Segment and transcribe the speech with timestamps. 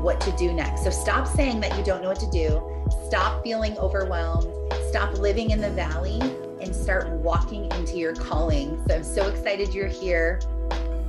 [0.00, 0.84] what to do next.
[0.84, 2.62] So stop saying that you don't know what to do.
[3.06, 4.52] Stop feeling overwhelmed.
[4.88, 6.20] Stop living in the valley
[6.60, 8.82] and start walking into your calling.
[8.88, 10.40] So I'm so excited you're here.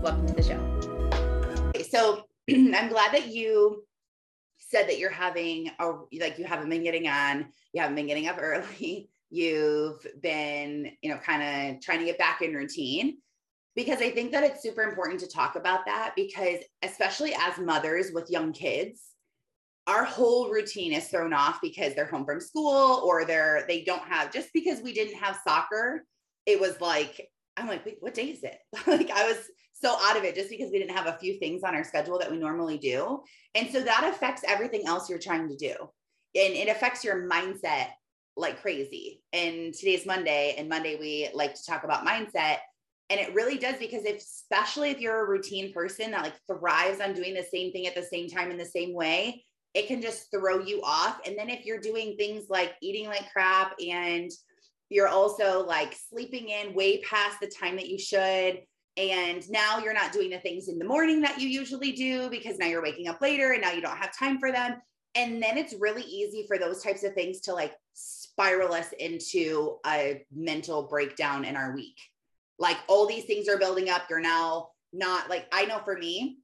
[0.01, 1.69] Welcome to the show.
[1.69, 3.83] Okay, so I'm glad that you
[4.57, 8.27] said that you're having a like you haven't been getting on, you haven't been getting
[8.27, 13.17] up early you've been, you know, kind of trying to get back in routine.
[13.75, 18.11] Because I think that it's super important to talk about that because, especially as mothers
[18.13, 19.01] with young kids,
[19.87, 24.01] our whole routine is thrown off because they're home from school or they're they don't
[24.01, 26.03] have just because we didn't have soccer
[26.47, 29.37] it was like i'm like wait what day is it like i was
[29.73, 32.17] so out of it just because we didn't have a few things on our schedule
[32.17, 33.21] that we normally do
[33.53, 35.75] and so that affects everything else you're trying to do
[36.33, 37.89] and it affects your mindset
[38.37, 39.21] like crazy.
[39.33, 42.57] And today's Monday, and Monday we like to talk about mindset.
[43.09, 46.99] And it really does because if, especially if you're a routine person that like thrives
[46.99, 49.43] on doing the same thing at the same time in the same way,
[49.75, 51.19] it can just throw you off.
[51.25, 54.31] And then if you're doing things like eating like crap and
[54.89, 58.61] you're also like sleeping in way past the time that you should,
[58.97, 62.57] and now you're not doing the things in the morning that you usually do because
[62.57, 64.77] now you're waking up later and now you don't have time for them.
[65.15, 69.77] And then it's really easy for those types of things to like spiral us into
[69.85, 71.97] a mental breakdown in our week.
[72.57, 74.03] Like all these things are building up.
[74.09, 76.39] You're now not like, I know for me,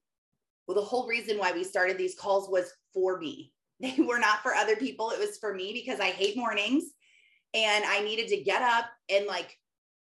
[0.68, 3.52] well, the whole reason why we started these calls was for me.
[3.82, 5.10] They were not for other people.
[5.10, 6.84] It was for me because I hate mornings
[7.56, 9.58] and I needed to get up and like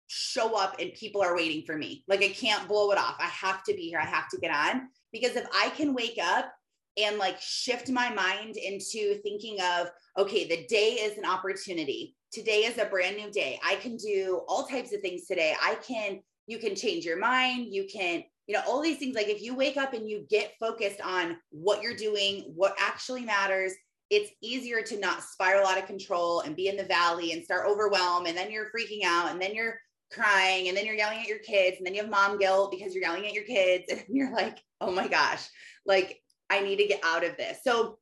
[0.09, 2.03] show up and people are waiting for me.
[2.09, 3.15] Like I can't blow it off.
[3.21, 4.01] I have to be here.
[4.01, 6.53] I have to get on because if I can wake up
[6.99, 9.89] and like shift my mind into thinking of
[10.19, 13.59] okay the day is an opportunity today is a brand new day.
[13.65, 15.55] I can do all types of things today.
[15.61, 17.73] I can you can change your mind.
[17.73, 20.55] You can you know all these things like if you wake up and you get
[20.59, 23.73] focused on what you're doing what actually matters
[24.09, 27.69] it's easier to not spiral out of control and be in the valley and start
[27.69, 29.79] overwhelmed and then you're freaking out and then you're
[30.11, 32.93] crying and then you're yelling at your kids and then you have mom guilt because
[32.93, 35.49] you're yelling at your kids and you're like oh my gosh
[35.87, 36.21] like
[36.51, 37.59] I need to get out of this.
[37.63, 37.99] So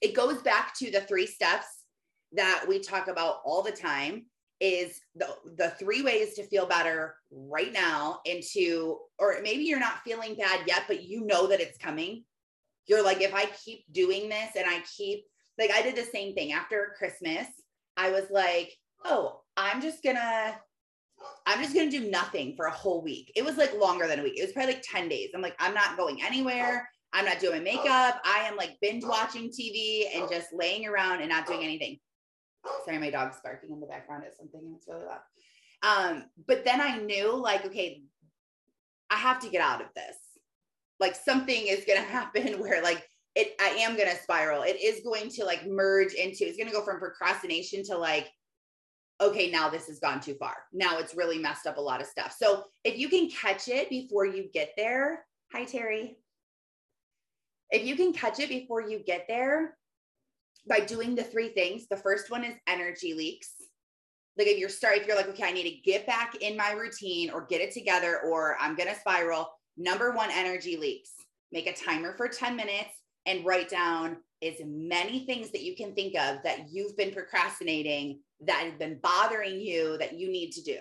[0.00, 1.66] it goes back to the three steps
[2.34, 4.26] that we talk about all the time
[4.60, 10.02] is the the three ways to feel better right now into or maybe you're not
[10.04, 12.24] feeling bad yet but you know that it's coming.
[12.86, 15.24] You're like if i keep doing this and i keep
[15.58, 16.52] like i did the same thing.
[16.52, 17.46] After christmas
[17.96, 18.72] i was like
[19.04, 20.56] oh i'm just gonna
[21.46, 23.32] i'm just gonna do nothing for a whole week.
[23.36, 24.38] It was like longer than a week.
[24.38, 25.30] It was probably like 10 days.
[25.34, 26.88] I'm like i'm not going anywhere.
[27.14, 28.20] I'm not doing my makeup.
[28.24, 31.98] I am like binge watching TV and just laying around and not doing anything.
[32.84, 35.20] Sorry, my dog's barking in the background at something and it's really loud.
[35.82, 38.02] Um, but then I knew like, okay,
[39.10, 40.16] I have to get out of this.
[41.00, 44.62] Like something is gonna happen where like it I am gonna spiral.
[44.62, 48.28] It is going to like merge into it's gonna go from procrastination to like,
[49.20, 50.54] okay, now this has gone too far.
[50.72, 52.34] Now it's really messed up a lot of stuff.
[52.38, 56.16] So if you can catch it before you get there, hi Terry
[57.74, 59.76] if you can catch it before you get there
[60.68, 63.50] by doing the three things, the first one is energy leaks.
[64.36, 66.72] Like if you're start, if you're like, okay, I need to get back in my
[66.72, 69.50] routine or get it together, or I'm gonna spiral.
[69.76, 71.10] Number one, energy leaks.
[71.52, 72.90] Make a timer for 10 minutes
[73.26, 78.20] and write down as many things that you can think of that you've been procrastinating
[78.40, 80.78] that have been bothering you that you need to do.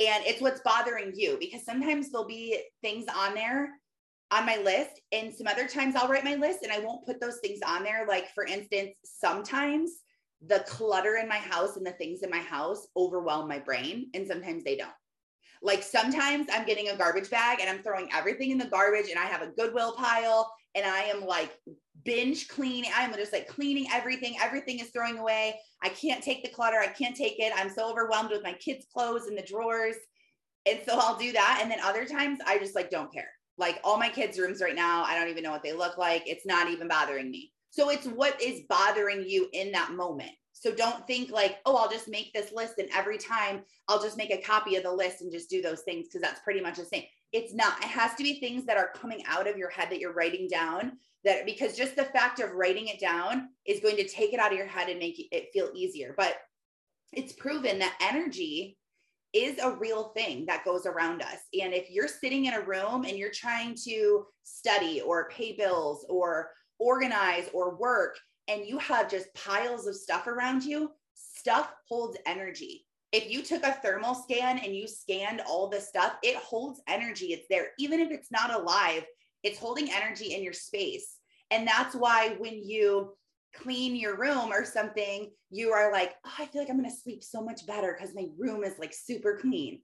[0.00, 3.70] And it's what's bothering you because sometimes there'll be things on there
[4.30, 5.00] on my list.
[5.12, 7.82] And some other times I'll write my list and I won't put those things on
[7.82, 8.06] there.
[8.08, 9.90] Like, for instance, sometimes
[10.46, 14.26] the clutter in my house and the things in my house overwhelm my brain, and
[14.26, 14.90] sometimes they don't.
[15.62, 19.18] Like, sometimes I'm getting a garbage bag and I'm throwing everything in the garbage, and
[19.18, 21.58] I have a goodwill pile, and I am like
[22.04, 22.90] binge cleaning.
[22.96, 24.36] I'm just like cleaning everything.
[24.40, 25.60] Everything is throwing away.
[25.82, 26.78] I can't take the clutter.
[26.78, 27.52] I can't take it.
[27.54, 29.96] I'm so overwhelmed with my kids' clothes in the drawers.
[30.66, 31.58] And so I'll do that.
[31.60, 34.74] And then other times I just like don't care like all my kids' rooms right
[34.74, 36.22] now, I don't even know what they look like.
[36.26, 37.52] It's not even bothering me.
[37.70, 40.32] So it's what is bothering you in that moment.
[40.52, 44.18] So don't think like, oh, I'll just make this list and every time I'll just
[44.18, 46.76] make a copy of the list and just do those things because that's pretty much
[46.76, 47.04] the same.
[47.32, 47.78] it's not.
[47.78, 50.48] It has to be things that are coming out of your head that you're writing
[50.48, 54.40] down that because just the fact of writing it down is going to take it
[54.40, 56.14] out of your head and make it feel easier.
[56.16, 56.36] But
[57.12, 58.78] it's proven that energy
[59.32, 61.38] is a real thing that goes around us.
[61.60, 66.04] And if you're sitting in a room and you're trying to study or pay bills
[66.08, 68.18] or organize or work,
[68.48, 72.84] and you have just piles of stuff around you, stuff holds energy.
[73.12, 77.26] If you took a thermal scan and you scanned all the stuff, it holds energy.
[77.26, 77.68] It's there.
[77.78, 79.04] Even if it's not alive,
[79.42, 81.16] it's holding energy in your space.
[81.50, 83.14] And that's why when you
[83.54, 86.96] clean your room or something, you are like, oh, I feel like I'm going to
[86.96, 89.80] sleep so much better because my room is like super clean.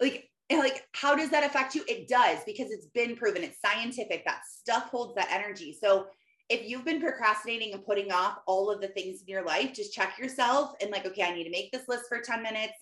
[0.00, 1.84] Like, like, how does that affect you?
[1.86, 4.24] It does because it's been proven, it's scientific.
[4.24, 5.76] That stuff holds that energy.
[5.78, 6.06] So,
[6.48, 9.92] if you've been procrastinating and putting off all of the things in your life, just
[9.92, 12.72] check yourself and, like, okay, I need to make this list for 10 minutes,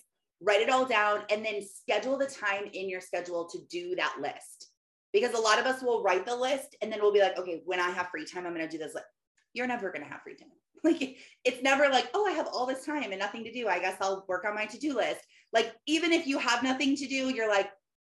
[0.41, 4.19] write it all down, and then schedule the time in your schedule to do that
[4.21, 4.71] list.
[5.13, 7.63] Because a lot of us will write the list and then we'll be like, okay,
[7.65, 9.07] when I have free time, I'm going to do this list
[9.57, 10.49] you're never going to have free time.
[10.85, 13.67] Like it's never like, oh, I have all this time and nothing to do.
[13.67, 15.21] I guess I'll work on my to-do list.
[15.53, 17.71] Like even if you have nothing to do, you're like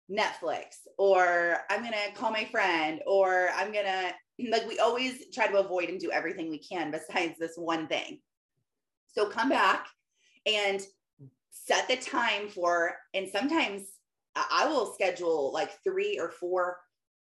[0.08, 4.12] Netflix or I'm going to call my friend or I'm going to
[4.50, 8.20] like we always try to avoid and do everything we can besides this one thing.
[9.08, 9.88] So come back
[10.46, 10.80] and
[11.50, 13.82] set the time for and sometimes
[14.36, 16.76] I will schedule like 3 or 4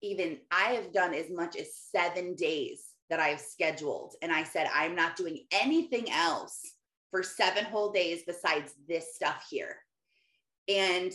[0.04, 4.16] even I have done as much as 7 days that I've scheduled.
[4.22, 6.62] And I said, I'm not doing anything else
[7.12, 9.78] for seven whole days besides this stuff here.
[10.68, 11.14] And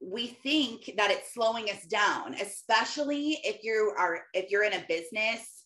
[0.00, 4.84] we think that it's slowing us down, especially if you are if you're in a
[4.88, 5.64] business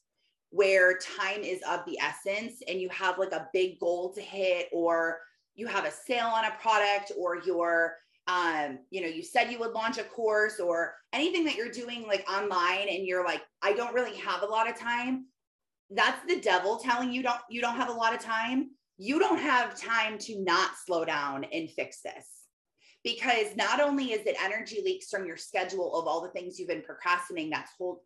[0.51, 4.69] where time is of the essence and you have like a big goal to hit
[4.73, 5.19] or
[5.55, 7.97] you have a sale on a product or you're
[8.29, 12.07] um, you know, you said you would launch a course or anything that you're doing
[12.09, 15.27] like online and you're like, I don't really have a lot of time
[15.91, 18.71] that's the devil telling you don't you don't have a lot of time.
[18.99, 22.27] You don't have time to not slow down and fix this.
[23.05, 26.69] Because not only is it energy leaks from your schedule of all the things you've
[26.69, 27.99] been procrastinating that's hold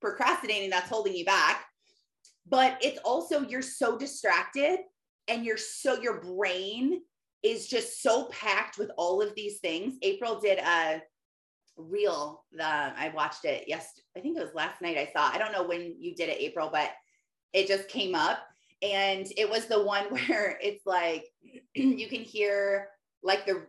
[0.00, 1.64] procrastinating that's holding you back
[2.46, 4.78] but it's also you're so distracted
[5.28, 7.00] and you're so your brain
[7.42, 9.94] is just so packed with all of these things.
[10.02, 11.02] April did a
[11.76, 15.38] reel the i watched it yes i think it was last night i saw i
[15.38, 16.92] don't know when you did it april but
[17.54, 18.40] it just came up
[18.82, 21.26] and it was the one where it's like
[21.74, 22.88] you can hear
[23.22, 23.62] like the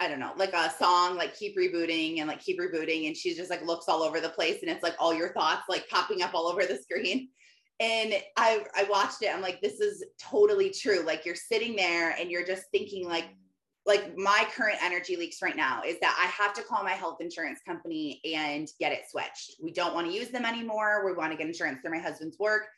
[0.00, 3.06] I don't know, like a song, like keep rebooting and like keep rebooting.
[3.06, 5.62] And she just like looks all over the place and it's like all your thoughts
[5.68, 7.28] like popping up all over the screen.
[7.80, 9.34] And I I watched it.
[9.34, 11.02] I'm like, this is totally true.
[11.04, 13.24] Like you're sitting there and you're just thinking like,
[13.86, 17.16] like my current energy leaks right now is that I have to call my health
[17.20, 19.56] insurance company and get it switched.
[19.60, 21.04] We don't want to use them anymore.
[21.04, 22.68] We want to get insurance through my husband's work.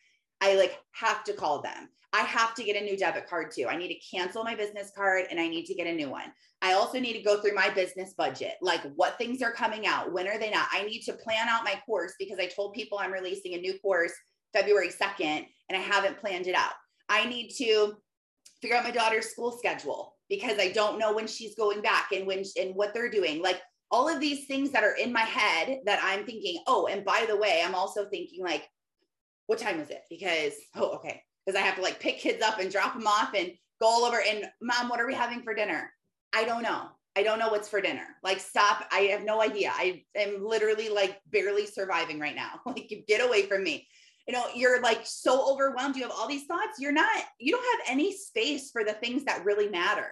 [0.45, 1.89] I like have to call them.
[2.13, 3.67] I have to get a new debit card too.
[3.69, 6.33] I need to cancel my business card and I need to get a new one.
[6.61, 10.13] I also need to go through my business budget, like what things are coming out,
[10.13, 10.69] when are they not?
[10.71, 13.79] I need to plan out my course because I told people I'm releasing a new
[13.81, 14.13] course
[14.53, 16.73] February 2nd and I haven't planned it out.
[17.09, 17.95] I need to
[18.61, 22.27] figure out my daughter's school schedule because I don't know when she's going back and
[22.27, 23.43] when and what they're doing.
[23.43, 23.61] Like
[23.91, 27.27] all of these things that are in my head that I'm thinking, oh, and by
[27.29, 28.69] the way, I'm also thinking like
[29.47, 30.03] what time is it?
[30.09, 31.23] Because, oh, okay.
[31.45, 34.05] Because I have to like pick kids up and drop them off and go all
[34.05, 34.21] over.
[34.21, 35.93] And mom, what are we having for dinner?
[36.35, 36.89] I don't know.
[37.17, 38.07] I don't know what's for dinner.
[38.23, 38.87] Like, stop.
[38.91, 39.73] I have no idea.
[39.73, 42.61] I am literally like barely surviving right now.
[42.67, 43.87] Like, get away from me.
[44.27, 45.97] You know, you're like so overwhelmed.
[45.97, 46.79] You have all these thoughts.
[46.81, 47.09] You're not,
[47.39, 50.11] you don't have any space for the things that really matter.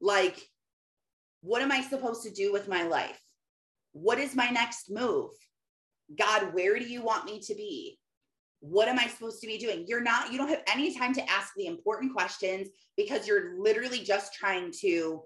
[0.00, 0.40] Like,
[1.40, 3.20] what am I supposed to do with my life?
[3.92, 5.30] What is my next move?
[6.16, 7.98] God, where do you want me to be?
[8.60, 9.84] What am I supposed to be doing?
[9.86, 14.00] You're not, you don't have any time to ask the important questions because you're literally
[14.00, 15.22] just trying to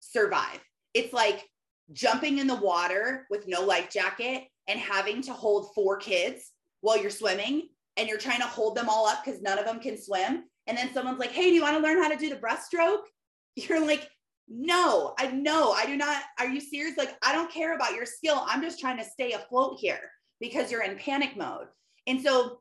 [0.00, 0.60] survive.
[0.94, 1.44] It's like
[1.92, 7.00] jumping in the water with no life jacket and having to hold four kids while
[7.00, 10.00] you're swimming and you're trying to hold them all up because none of them can
[10.00, 10.44] swim.
[10.66, 13.02] And then someone's like, Hey, do you want to learn how to do the breaststroke?
[13.56, 14.08] You're like,
[14.48, 16.22] no, I know I do not.
[16.38, 16.98] Are you serious?
[16.98, 18.44] Like, I don't care about your skill.
[18.46, 21.66] I'm just trying to stay afloat here because you're in panic mode.
[22.06, 22.60] And so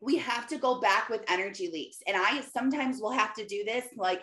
[0.00, 1.98] we have to go back with energy leaks.
[2.06, 4.22] And I sometimes will have to do this like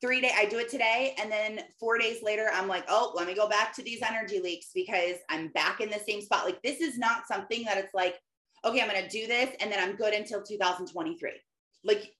[0.00, 1.14] three days, I do it today.
[1.20, 4.40] And then four days later, I'm like, oh, let me go back to these energy
[4.40, 6.44] leaks because I'm back in the same spot.
[6.44, 8.16] Like, this is not something that it's like,
[8.64, 11.30] okay, I'm going to do this and then I'm good until 2023.
[11.84, 12.12] Like,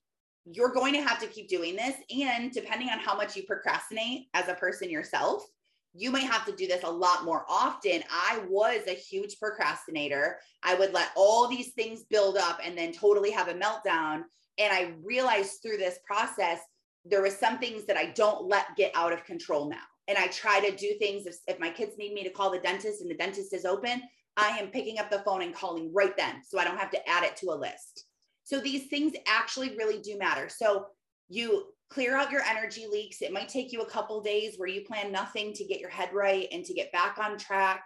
[0.45, 1.95] you're going to have to keep doing this.
[2.09, 5.45] And depending on how much you procrastinate as a person yourself,
[5.93, 8.03] you might have to do this a lot more often.
[8.11, 10.39] I was a huge procrastinator.
[10.63, 14.23] I would let all these things build up and then totally have a meltdown.
[14.57, 16.59] And I realized through this process,
[17.05, 19.77] there was some things that I don't let get out of control now.
[20.07, 22.59] And I try to do things if, if my kids need me to call the
[22.59, 24.01] dentist and the dentist is open,
[24.37, 26.41] I am picking up the phone and calling right then.
[26.47, 28.05] So I don't have to add it to a list.
[28.43, 30.49] So these things actually really do matter.
[30.49, 30.87] So
[31.29, 33.21] you clear out your energy leaks.
[33.21, 36.09] It might take you a couple days where you plan nothing to get your head
[36.13, 37.83] right and to get back on track.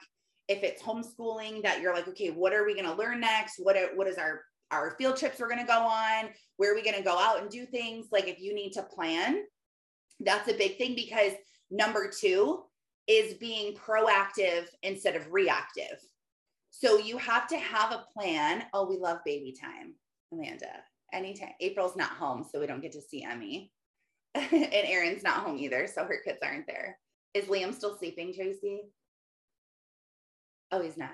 [0.50, 3.56] If it's homeschooling that you're like, okay, what are we going to learn next?
[3.60, 4.42] What are, what is our
[4.72, 6.30] our field trips we're going to go on?
[6.58, 8.08] Where are we going to go out and do things?
[8.12, 9.44] Like if you need to plan,
[10.20, 11.34] that's a big thing because
[11.70, 12.64] number 2
[13.08, 16.00] is being proactive instead of reactive.
[16.72, 18.64] So you have to have a plan.
[18.74, 19.94] Oh, we love baby time,
[20.32, 20.72] Amanda.
[21.14, 21.52] Anytime.
[21.60, 23.72] April's not home, so we don't get to see Emmy.
[24.36, 26.98] and Aaron's not home either, so her kids aren't there.
[27.34, 28.82] Is Liam still sleeping, Tracy?
[30.72, 31.12] Oh, he's not.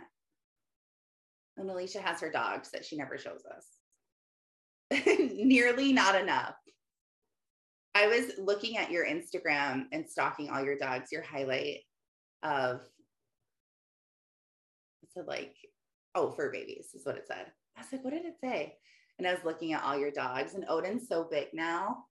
[1.57, 5.05] And Alicia has her dogs that she never shows us.
[5.33, 6.55] Nearly not enough.
[7.95, 11.79] I was looking at your Instagram and stalking all your dogs, your highlight
[12.43, 12.81] of
[15.13, 15.55] said like,
[16.15, 17.51] oh, fur babies is what it said.
[17.77, 18.75] I was like, what did it say?
[19.17, 22.05] And I was looking at all your dogs, and Odin's so big now.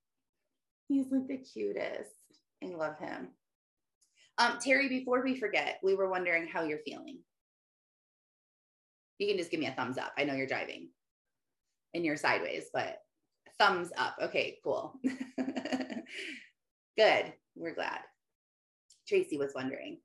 [0.89, 2.11] He's like the cutest.
[2.63, 3.29] I love him.
[4.39, 7.19] Um, Terry, before we forget, we were wondering how you're feeling.
[9.19, 10.13] You can just give me a thumbs up.
[10.17, 10.89] I know you're driving
[11.93, 12.99] and you're sideways, but
[13.59, 14.17] thumbs up.
[14.23, 14.95] Okay, cool.
[16.97, 17.33] Good.
[17.57, 17.99] We're glad.
[19.07, 19.99] Tracy was wondering.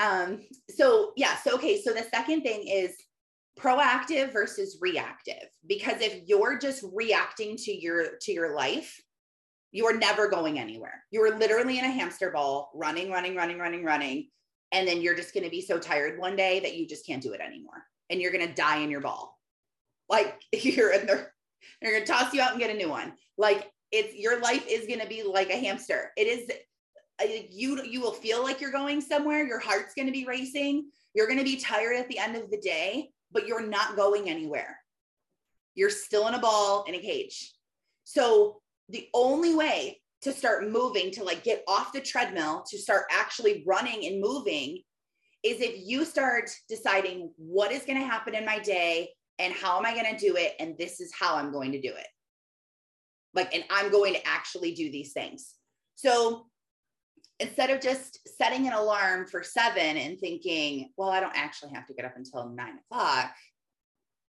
[0.00, 2.96] Um, so yeah, so okay, so the second thing is
[3.58, 9.00] proactive versus reactive because if you're just reacting to your to your life
[9.76, 11.04] you're never going anywhere.
[11.10, 14.28] You're literally in a hamster ball, running, running, running, running, running.
[14.72, 17.22] And then you're just going to be so tired one day that you just can't
[17.22, 17.84] do it anymore.
[18.08, 19.38] And you're going to die in your ball.
[20.08, 21.30] Like you're in there,
[21.82, 23.12] they're going to toss you out and get a new one.
[23.36, 26.10] Like it's your life is going to be like a hamster.
[26.16, 26.50] It is
[27.20, 30.86] uh, you you will feel like you're going somewhere your heart's going to be racing
[31.14, 34.28] you're going to be tired at the end of the day but you're not going
[34.28, 34.76] anywhere
[35.74, 37.54] you're still in a ball in a cage
[38.04, 43.04] so the only way to start moving to like get off the treadmill to start
[43.10, 44.80] actually running and moving
[45.42, 49.78] is if you start deciding what is going to happen in my day and how
[49.78, 52.06] am I going to do it and this is how I'm going to do it.
[53.34, 55.54] Like and I'm going to actually do these things.
[55.94, 56.46] So
[57.38, 61.86] instead of just setting an alarm for 7 and thinking, well, I don't actually have
[61.86, 63.32] to get up until 9 o'clock.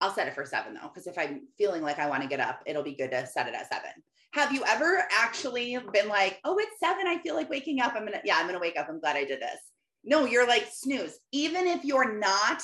[0.01, 2.39] I'll set it for 7 though because if I'm feeling like I want to get
[2.39, 3.89] up, it'll be good to set it at 7
[4.35, 7.07] have you ever actually been like, oh, it's seven.
[7.07, 7.93] I feel like waking up.
[7.95, 8.89] I'm going to, yeah, I'm going to wake up.
[8.89, 9.61] I'm glad I did this.
[10.03, 11.17] No, you're like snooze.
[11.31, 12.61] Even if you're not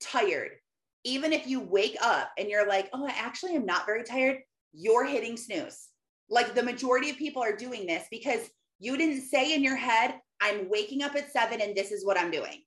[0.00, 0.52] tired,
[1.04, 4.38] even if you wake up and you're like, oh, I actually am not very tired,
[4.72, 5.88] you're hitting snooze.
[6.30, 8.48] Like the majority of people are doing this because
[8.78, 12.18] you didn't say in your head, I'm waking up at seven and this is what
[12.18, 12.62] I'm doing.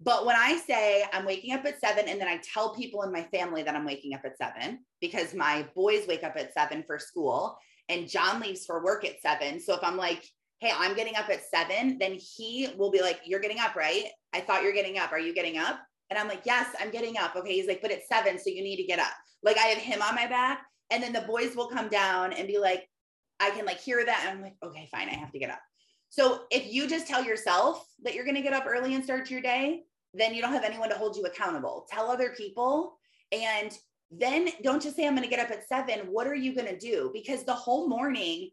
[0.00, 3.12] But when I say I'm waking up at seven, and then I tell people in
[3.12, 6.82] my family that I'm waking up at seven because my boys wake up at seven
[6.84, 7.56] for school,
[7.88, 9.60] and John leaves for work at seven.
[9.60, 10.24] So if I'm like,
[10.60, 14.04] hey, I'm getting up at seven, then he will be like, you're getting up, right?
[14.32, 15.12] I thought you're getting up.
[15.12, 15.80] Are you getting up?
[16.10, 17.36] And I'm like, yes, I'm getting up.
[17.36, 17.54] Okay.
[17.54, 18.38] He's like, but it's seven.
[18.38, 19.12] So you need to get up.
[19.42, 20.64] Like I have him on my back.
[20.90, 22.88] And then the boys will come down and be like,
[23.40, 24.24] I can like hear that.
[24.26, 25.08] And I'm like, okay, fine.
[25.08, 25.60] I have to get up.
[26.08, 29.30] So if you just tell yourself that you're going to get up early and start
[29.30, 31.86] your day, then you don't have anyone to hold you accountable.
[31.90, 32.98] Tell other people
[33.32, 33.76] and
[34.20, 36.00] then don't just say i'm going to get up at seven.
[36.10, 37.10] What are you going to do?
[37.12, 38.50] Because the whole morning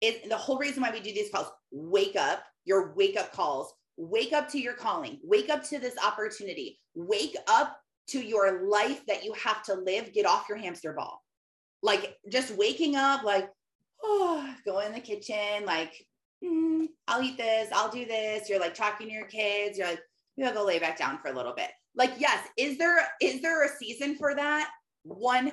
[0.00, 3.74] is the whole reason why we do these calls wake up your wake up calls.
[3.96, 5.18] Wake up to your calling.
[5.22, 6.80] Wake up to this opportunity.
[6.94, 7.78] Wake up
[8.08, 10.12] to your life that you have to live.
[10.12, 11.22] Get off your hamster ball.
[11.82, 13.50] Like just waking up like
[14.02, 16.04] oh go in the kitchen like
[16.44, 18.48] mm, i'll eat this i'll do this.
[18.48, 19.78] You're like talking to your kids.
[19.78, 20.00] You're like
[20.36, 21.70] you gotta go lay back down for a little bit.
[21.96, 24.70] Like yes is there is there a season for that
[25.06, 25.52] 100%.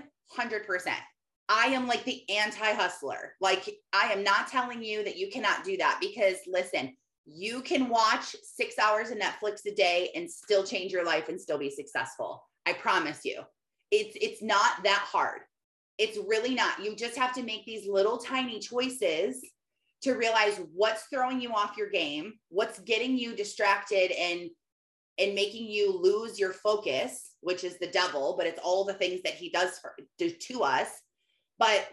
[1.49, 3.33] I am like the anti hustler.
[3.41, 7.89] Like, I am not telling you that you cannot do that because listen, you can
[7.89, 11.69] watch six hours of Netflix a day and still change your life and still be
[11.69, 12.43] successful.
[12.65, 13.41] I promise you.
[13.91, 15.41] It's it's not that hard.
[15.97, 16.83] It's really not.
[16.83, 19.41] You just have to make these little tiny choices
[20.01, 24.49] to realize what's throwing you off your game, what's getting you distracted and
[25.19, 29.21] and making you lose your focus, which is the devil, but it's all the things
[29.23, 30.87] that he does for, do to us.
[31.57, 31.87] But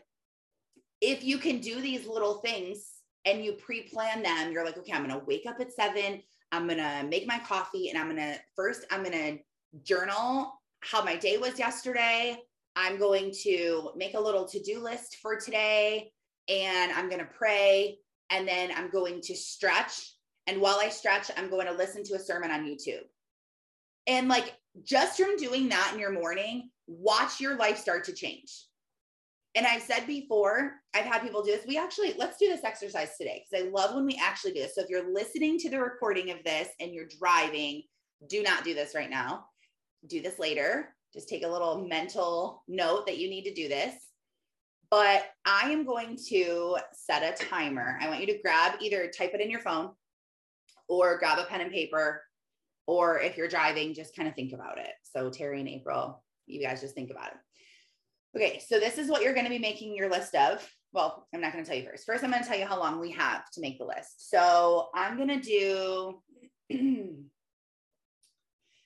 [1.01, 4.53] if you can do these little things and you pre-plan them.
[4.53, 6.23] You're like, okay, I'm gonna wake up at seven.
[6.53, 9.39] I'm gonna make my coffee, and I'm gonna first I'm gonna
[9.83, 12.39] journal how my day was yesterday.
[12.77, 16.13] I'm going to make a little to-do list for today,
[16.49, 17.99] and I'm gonna pray,
[18.31, 20.13] and then I'm going to stretch.
[20.47, 23.03] And while I stretch, I'm going to listen to a sermon on YouTube.
[24.07, 28.53] And like just from doing that in your morning, watch your life start to change.
[29.55, 31.65] And I've said before, I've had people do this.
[31.67, 34.75] We actually, let's do this exercise today because I love when we actually do this.
[34.75, 37.83] So if you're listening to the recording of this and you're driving,
[38.29, 39.47] do not do this right now.
[40.09, 40.95] Do this later.
[41.15, 43.95] Just take a little mental note that you need to do this.
[44.91, 47.99] But I am going to set a timer.
[48.01, 49.91] I want you to grab either type it in your phone
[50.87, 52.23] or grab a pen and paper.
[52.87, 54.93] Or if you're driving, just kind of think about it.
[55.03, 57.39] So, Terry and April, you guys just think about it.
[58.37, 60.67] Okay, so this is what you're going to be making your list of.
[60.93, 62.07] Well, I'm not going to tell you first.
[62.07, 64.31] First, I'm going to tell you how long we have to make the list.
[64.31, 66.23] So I'm going to do,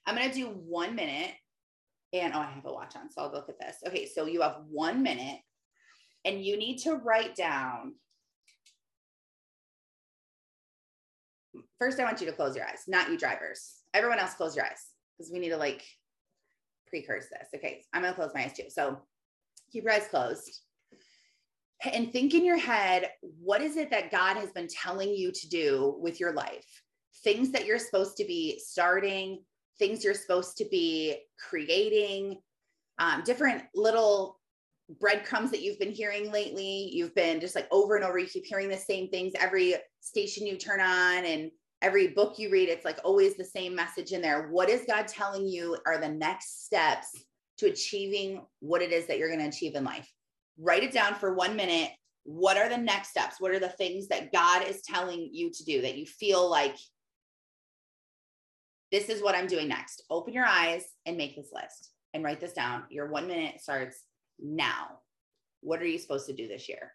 [0.06, 1.32] I'm going to do one minute.
[2.12, 3.76] And oh, I have a watch on, so I'll look at this.
[3.86, 5.38] Okay, so you have one minute
[6.24, 7.94] and you need to write down.
[11.78, 13.79] First, I want you to close your eyes, not you drivers.
[13.94, 14.84] Everyone else, close your eyes
[15.16, 15.84] because we need to like
[16.88, 17.48] precurse this.
[17.54, 18.68] Okay, I'm to close my eyes too.
[18.68, 18.98] So
[19.72, 20.60] keep your eyes closed
[21.92, 25.48] and think in your head what is it that God has been telling you to
[25.48, 26.66] do with your life?
[27.24, 29.42] Things that you're supposed to be starting,
[29.78, 31.16] things you're supposed to be
[31.48, 32.38] creating,
[32.98, 34.38] um, different little
[35.00, 36.90] breadcrumbs that you've been hearing lately.
[36.92, 40.46] You've been just like over and over, you keep hearing the same things every station
[40.46, 41.50] you turn on and
[41.82, 42.68] every book you read.
[42.68, 44.48] It's like always the same message in there.
[44.48, 47.24] What is God telling you are the next steps
[47.60, 50.10] to achieving what it is that you're going to achieve in life.
[50.58, 51.90] Write it down for one minute.
[52.24, 53.36] What are the next steps?
[53.38, 56.76] What are the things that God is telling you to do that you feel like
[58.90, 60.04] this is what I'm doing next?
[60.10, 62.84] Open your eyes and make this list and write this down.
[62.90, 64.04] Your one minute starts
[64.38, 64.98] now.
[65.60, 66.92] What are you supposed to do this year?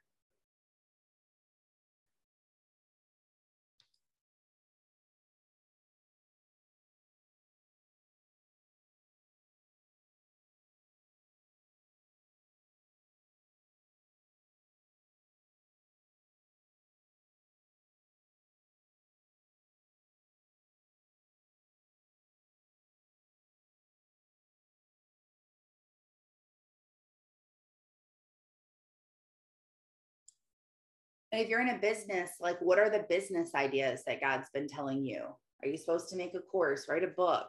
[31.36, 34.70] And if you're in a business, like what are the business ideas that God's been
[34.70, 35.26] telling you?
[35.62, 37.48] Are you supposed to make a course, write a book,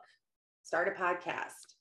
[0.65, 1.76] start a podcast?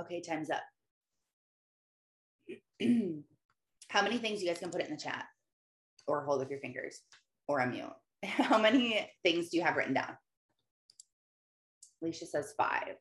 [0.00, 0.62] Okay, time's up.
[3.88, 5.24] How many things you guys can put it in the chat
[6.06, 7.00] or hold up your fingers
[7.48, 7.92] or unmute?
[8.24, 10.16] How many things do you have written down?
[12.02, 12.96] Alicia says five.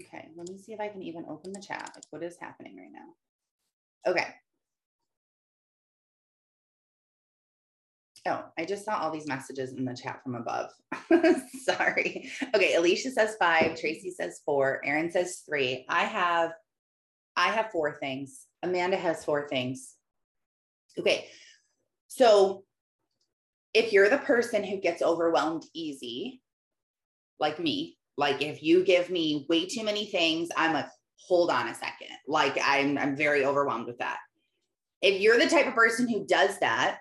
[0.00, 1.90] Okay, let me see if I can even open the chat.
[1.94, 4.10] Like, what is happening right now?
[4.12, 4.26] Okay,
[8.26, 10.70] Oh, I just saw all these messages in the chat from above.
[11.62, 12.30] Sorry.
[12.54, 15.84] Okay, Alicia says five, Tracy says four, Aaron says three.
[15.88, 16.52] I have
[17.36, 18.46] I have four things.
[18.62, 19.96] Amanda has four things.
[20.98, 21.28] Okay.
[22.08, 22.64] So
[23.74, 26.40] if you're the person who gets overwhelmed easy,
[27.40, 31.68] like me, like if you give me way too many things, I'm like, hold on
[31.68, 32.16] a second.
[32.28, 34.18] Like I'm I'm very overwhelmed with that.
[35.02, 37.00] If you're the type of person who does that,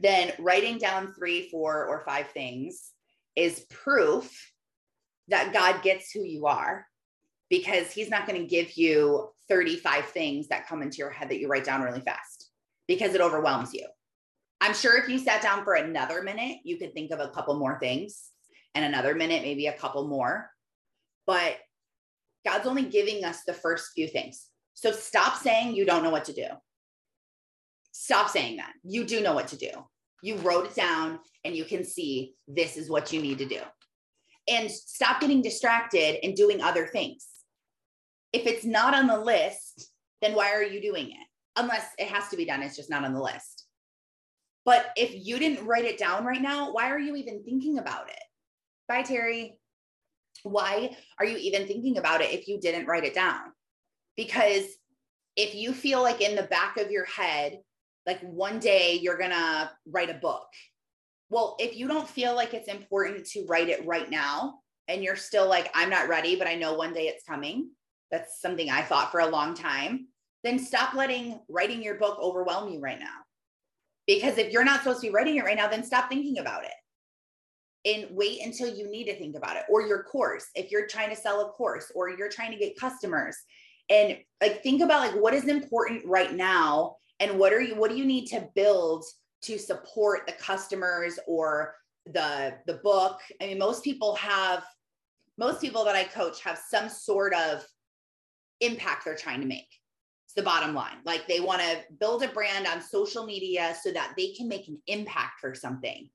[0.00, 2.90] then writing down three, four, or five things
[3.36, 4.52] is proof
[5.28, 6.86] that God gets who you are
[7.50, 11.38] because he's not going to give you 35 things that come into your head that
[11.38, 12.50] you write down really fast
[12.86, 13.86] because it overwhelms you.
[14.60, 17.58] I'm sure if you sat down for another minute, you could think of a couple
[17.58, 18.30] more things
[18.74, 20.50] and another minute, maybe a couple more.
[21.26, 21.56] But
[22.44, 24.46] God's only giving us the first few things.
[24.74, 26.46] So stop saying you don't know what to do.
[28.00, 28.72] Stop saying that.
[28.84, 29.70] You do know what to do.
[30.22, 33.58] You wrote it down and you can see this is what you need to do.
[34.48, 37.26] And stop getting distracted and doing other things.
[38.32, 39.90] if it's not on the list,
[40.22, 41.26] then why are you doing it?
[41.56, 43.64] Unless it has to be done, it's just not on the list.
[44.64, 48.10] But if you didn't write it down right now, why are you even thinking about
[48.10, 48.22] it?
[48.86, 49.58] Bye, Terry.
[50.44, 53.40] Why are you even thinking about it if you didn't write it down?
[54.16, 54.66] Because
[55.36, 57.58] if you feel like in the back of your head,
[58.08, 60.46] like one day you're going to write a book.
[61.28, 65.14] Well, if you don't feel like it's important to write it right now, and you're
[65.14, 67.68] still like, I'm not ready, but I know one day it's coming.
[68.10, 70.08] That's something I thought for a long time.
[70.42, 73.18] Then stop letting writing your book overwhelm you right now.
[74.06, 76.64] Because if you're not supposed to be writing it right now, then stop thinking about
[76.64, 76.72] it
[77.84, 81.10] and wait until you need to think about it or your course if you're trying
[81.10, 83.36] to sell a course or you're trying to get customers
[83.88, 87.90] and like think about like what is important right now and what are you what
[87.90, 89.04] do you need to build
[89.42, 91.74] to support the customers or
[92.06, 93.20] the the book?
[93.40, 94.64] I mean most people have
[95.36, 97.64] most people that i coach have some sort of
[98.60, 99.68] impact they're trying to make.
[100.26, 100.96] It's the bottom line.
[101.04, 104.68] Like they want to build a brand on social media so that they can make
[104.68, 106.10] an impact for something.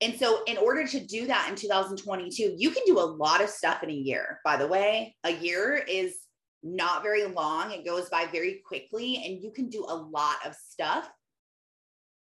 [0.00, 3.48] And so, in order to do that in 2022, you can do a lot of
[3.48, 4.40] stuff in a year.
[4.44, 6.16] By the way, a year is
[6.64, 10.54] not very long, it goes by very quickly, and you can do a lot of
[10.54, 11.08] stuff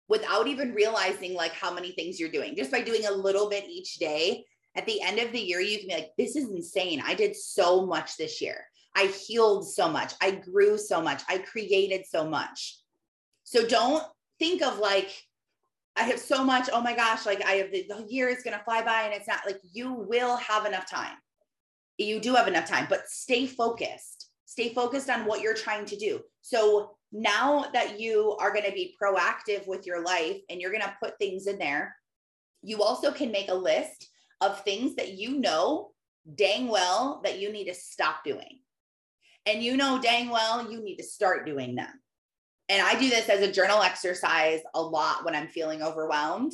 [0.10, 2.56] without even realizing like how many things you're doing.
[2.56, 5.80] Just by doing a little bit each day at the end of the year you
[5.80, 7.02] can be like this is insane.
[7.06, 8.66] I did so much this year.
[8.96, 10.14] I healed so much.
[10.22, 11.24] I grew so much.
[11.28, 12.80] I created so much.
[13.44, 14.04] So don't
[14.40, 15.12] think of like
[15.96, 16.70] I have so much.
[16.72, 19.14] Oh my gosh, like I have the, the year is going to fly by and
[19.14, 21.18] it's not like you will have enough time.
[21.98, 24.30] You do have enough time, but stay focused.
[24.46, 26.22] Stay focused on what you're trying to do.
[26.42, 30.84] So now that you are going to be proactive with your life and you're going
[30.84, 31.96] to put things in there,
[32.62, 34.10] you also can make a list
[34.42, 35.92] of things that you know
[36.36, 38.60] dang well that you need to stop doing.
[39.46, 41.90] And you know dang well you need to start doing them.
[42.70, 46.52] And I do this as a journal exercise a lot when I'm feeling overwhelmed.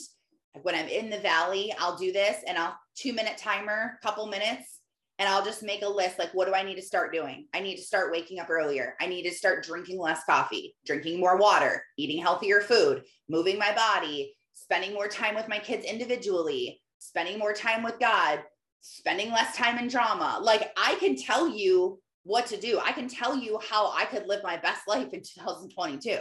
[0.54, 4.28] Like when I'm in the valley, I'll do this and I'll two minute timer, couple
[4.28, 4.80] minutes,
[5.20, 7.48] and I'll just make a list like, what do I need to start doing?
[7.54, 8.96] I need to start waking up earlier.
[9.00, 13.74] I need to start drinking less coffee, drinking more water, eating healthier food, moving my
[13.76, 18.44] body, spending more time with my kids individually, spending more time with God,
[18.82, 20.40] spending less time in drama.
[20.42, 22.80] Like I can tell you what to do.
[22.84, 26.18] I can tell you how I could live my best life in 2022.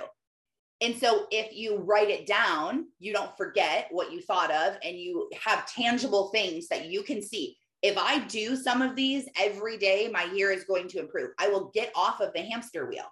[0.81, 4.98] And so if you write it down, you don't forget what you thought of and
[4.98, 7.57] you have tangible things that you can see.
[7.83, 11.31] If I do some of these every day, my year is going to improve.
[11.38, 13.07] I will get off of the hamster wheel.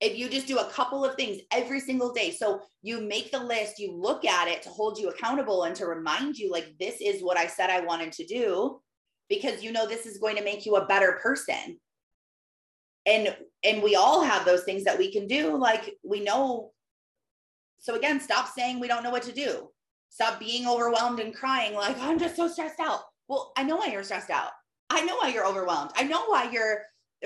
[0.00, 3.42] If you just do a couple of things every single day, so you make the
[3.42, 7.00] list, you look at it to hold you accountable and to remind you, like, this
[7.00, 8.80] is what I said I wanted to do
[9.30, 11.78] because you know this is going to make you a better person
[13.06, 16.72] and and we all have those things that we can do like we know
[17.78, 19.70] so again stop saying we don't know what to do
[20.10, 23.86] stop being overwhelmed and crying like i'm just so stressed out well i know why
[23.86, 24.50] you're stressed out
[24.90, 26.82] i know why you're overwhelmed i know why you're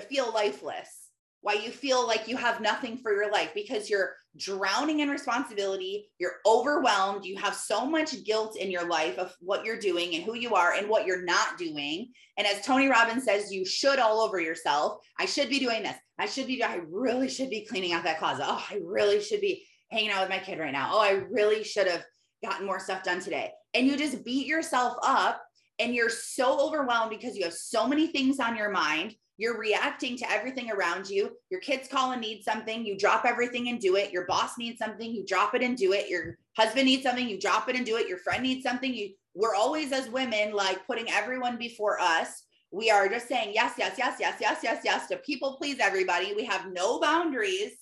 [0.09, 1.05] feel lifeless
[1.45, 6.09] why you feel like you have nothing for your life because you're drowning in responsibility,
[6.19, 10.25] you're overwhelmed, you have so much guilt in your life of what you're doing and
[10.25, 12.11] who you are and what you're not doing.
[12.39, 15.01] And as Tony Robbins says, you should all over yourself.
[15.19, 15.97] I should be doing this.
[16.19, 18.47] I should be, I really should be cleaning out that closet.
[18.49, 20.93] Oh, I really should be hanging out with my kid right now.
[20.95, 22.05] Oh, I really should have
[22.45, 23.51] gotten more stuff done today.
[23.75, 25.43] And you just beat yourself up
[25.79, 30.17] and you're so overwhelmed because you have so many things on your mind you're reacting
[30.19, 31.37] to everything around you.
[31.51, 34.13] Your kids call and need something, you drop everything and do it.
[34.13, 36.09] Your boss needs something, you drop it and do it.
[36.09, 38.09] Your husband needs something, you drop it and do it.
[38.09, 42.45] Your friend needs something, you we're always as women like putting everyone before us.
[42.71, 46.35] We are just saying yes, yes, yes, yes, yes, yes, yes to people please everybody.
[46.35, 47.73] We have no boundaries.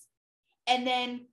[0.67, 1.27] And then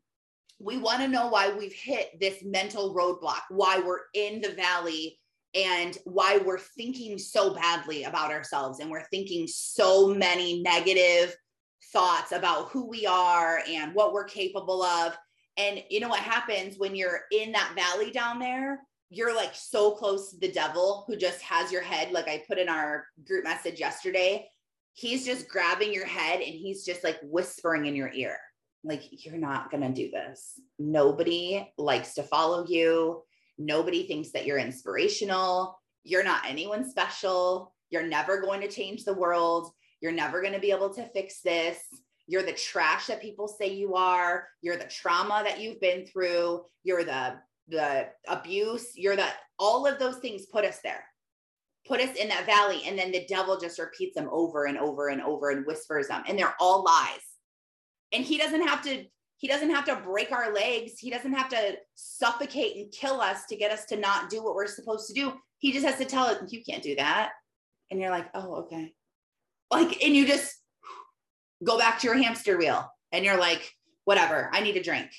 [0.59, 5.19] we want to know why we've hit this mental roadblock, why we're in the valley
[5.55, 11.35] and why we're thinking so badly about ourselves and we're thinking so many negative
[11.91, 15.17] thoughts about who we are and what we're capable of.
[15.57, 18.81] And you know what happens when you're in that valley down there?
[19.09, 22.59] You're like so close to the devil who just has your head, like I put
[22.59, 24.47] in our group message yesterday.
[24.93, 28.37] He's just grabbing your head and he's just like whispering in your ear,
[28.83, 30.59] like, you're not going to do this.
[30.77, 33.23] Nobody likes to follow you
[33.61, 35.77] Nobody thinks that you're inspirational.
[36.05, 37.75] You're not anyone special.
[37.89, 39.73] You're never going to change the world.
[39.99, 41.77] You're never going to be able to fix this.
[42.25, 44.47] You're the trash that people say you are.
[44.61, 46.61] You're the trauma that you've been through.
[46.85, 47.35] You're the
[47.67, 48.93] the abuse.
[48.95, 49.27] You're the
[49.59, 51.03] all of those things put us there.
[51.89, 52.83] put us in that valley.
[52.85, 56.23] And then the devil just repeats them over and over and over and whispers them.
[56.27, 57.28] And they're all lies.
[58.11, 59.05] And he doesn't have to,
[59.37, 60.99] he doesn't have to break our legs.
[60.99, 64.55] He doesn't have to suffocate and kill us to get us to not do what
[64.55, 65.33] we're supposed to do.
[65.59, 67.31] He just has to tell us, you can't do that.
[67.91, 68.93] And you're like, oh, okay.
[69.71, 70.55] Like, and you just
[71.63, 73.71] go back to your hamster wheel and you're like,
[74.05, 75.09] whatever, I need a drink.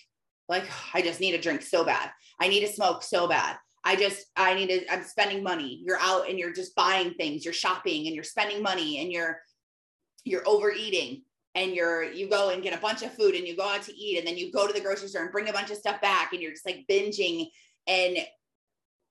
[0.48, 2.10] Like, I just need a drink so bad.
[2.40, 3.56] I need to smoke so bad.
[3.84, 5.80] I just, I need to, I'm spending money.
[5.84, 9.40] You're out and you're just buying things, you're shopping and you're spending money and you're,
[10.24, 11.22] you're overeating
[11.54, 13.96] and you're, you go and get a bunch of food and you go out to
[13.96, 16.00] eat and then you go to the grocery store and bring a bunch of stuff
[16.00, 17.46] back and you're just like binging
[17.86, 18.18] and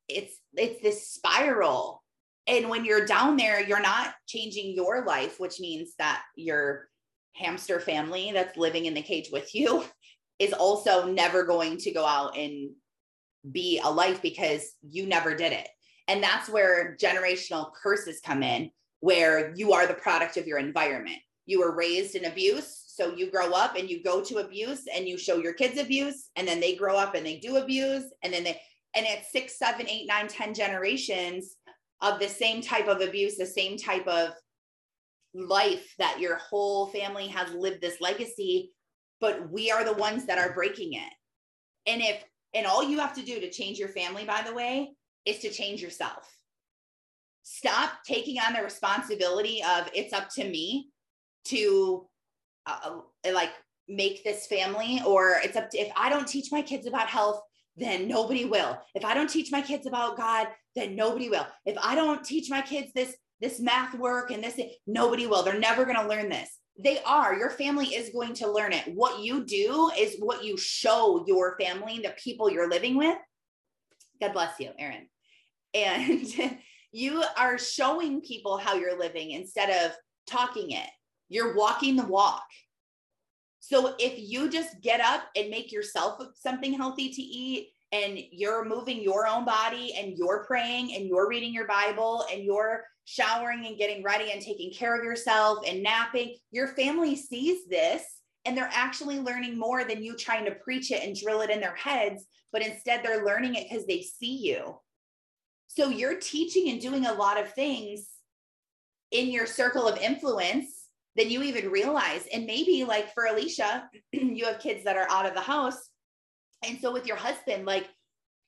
[0.08, 2.04] it's, it's this spiral.
[2.48, 6.88] And when you're down there, you're not changing your life, which means that your
[7.36, 9.84] hamster family that's living in the cage with you
[10.40, 12.72] is also never going to go out and
[13.52, 15.68] be a life because you never did it.
[16.08, 21.20] And that's where generational curses come in, where you are the product of your environment.
[21.50, 22.84] You were raised in abuse.
[22.86, 26.30] So you grow up and you go to abuse and you show your kids abuse.
[26.36, 28.04] And then they grow up and they do abuse.
[28.22, 28.62] And then they,
[28.96, 31.56] and it's six, seven, eight, nine, ten generations
[32.02, 34.34] of the same type of abuse, the same type of
[35.34, 38.72] life that your whole family has lived this legacy,
[39.20, 41.14] but we are the ones that are breaking it.
[41.88, 44.92] And if and all you have to do to change your family, by the way,
[45.26, 46.32] is to change yourself.
[47.42, 50.90] Stop taking on the responsibility of it's up to me
[51.50, 52.08] to
[52.66, 53.52] uh, uh, like
[53.88, 57.42] make this family, or it's up to if I don't teach my kids about health,
[57.78, 58.78] then nobody will.
[58.96, 61.48] If I don't teach my kids about God, then nobody will.
[61.66, 65.44] If I don't teach my kids this this math work and this nobody will.
[65.44, 68.84] They're never going to learn this they are your family is going to learn it
[68.96, 73.18] what you do is what you show your family the people you're living with
[74.22, 75.08] god bless you aaron
[75.74, 76.58] and
[76.92, 79.92] you are showing people how you're living instead of
[80.26, 80.90] talking it
[81.30, 82.44] you're walking the walk
[83.60, 88.66] so if you just get up and make yourself something healthy to eat and you're
[88.66, 93.66] moving your own body and you're praying and you're reading your bible and you're showering
[93.66, 98.04] and getting ready and taking care of yourself and napping, your family sees this
[98.46, 101.60] and they're actually learning more than you trying to preach it and drill it in
[101.60, 104.78] their heads, but instead they're learning it because they see you.
[105.68, 108.08] So you're teaching and doing a lot of things
[109.10, 110.79] in your circle of influence
[111.16, 112.28] than you even realize.
[112.34, 115.90] And maybe like for Alicia, you have kids that are out of the house.
[116.66, 117.88] And so with your husband, like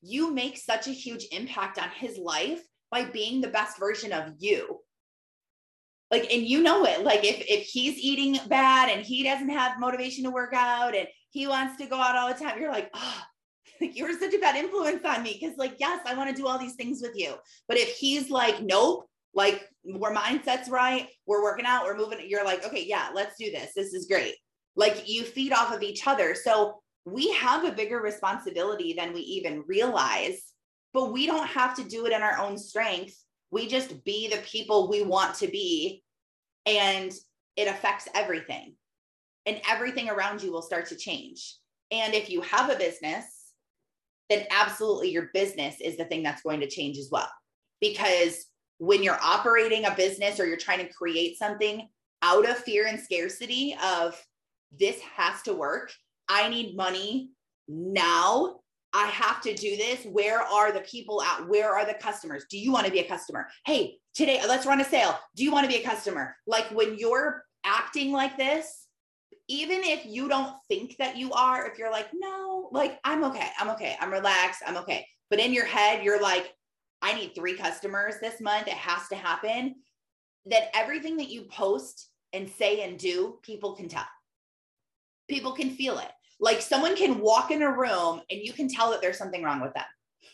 [0.02, 4.34] you make such a huge impact on his life by being the best version of
[4.38, 4.80] you
[6.12, 9.80] like and you know it like if if he's eating bad and he doesn't have
[9.80, 12.90] motivation to work out and he wants to go out all the time you're like
[12.94, 13.22] oh
[13.82, 16.48] like you're such a bad influence on me because like yes i want to do
[16.48, 17.34] all these things with you
[17.68, 22.46] but if he's like nope like we're mindset's right we're working out we're moving you're
[22.46, 24.36] like okay yeah let's do this this is great
[24.76, 29.22] like you feed off of each other so we have a bigger responsibility than we
[29.22, 30.52] even realize
[30.94, 33.16] but we don't have to do it in our own strength.
[33.50, 36.04] We just be the people we want to be,
[36.66, 37.12] and
[37.56, 38.76] it affects everything.
[39.46, 41.56] And everything around you will start to change.
[41.92, 43.26] And if you have a business,
[44.30, 47.30] then absolutely your business is the thing that's going to change as well.
[47.82, 48.46] Because
[48.82, 51.88] when you're operating a business or you're trying to create something
[52.24, 54.20] out of fear and scarcity of
[54.72, 55.94] this has to work,
[56.28, 57.30] I need money
[57.68, 58.56] now
[58.92, 60.04] I have to do this.
[60.06, 61.48] Where are the people at?
[61.48, 62.46] Where are the customers?
[62.50, 63.48] Do you want to be a customer?
[63.68, 65.16] Hey, today let's run a sale.
[65.36, 66.36] Do you want to be a customer?
[66.48, 68.88] Like when you're acting like this,
[69.48, 73.50] even if you don't think that you are, if you're like, no, like I'm okay,
[73.60, 75.06] I'm okay, I'm relaxed, I'm okay.
[75.30, 76.52] But in your head, you're like,
[77.02, 78.68] I need three customers this month.
[78.68, 79.76] It has to happen.
[80.46, 84.06] That everything that you post and say and do, people can tell.
[85.30, 86.10] People can feel it.
[86.40, 89.62] Like someone can walk in a room and you can tell that there's something wrong
[89.62, 89.86] with them.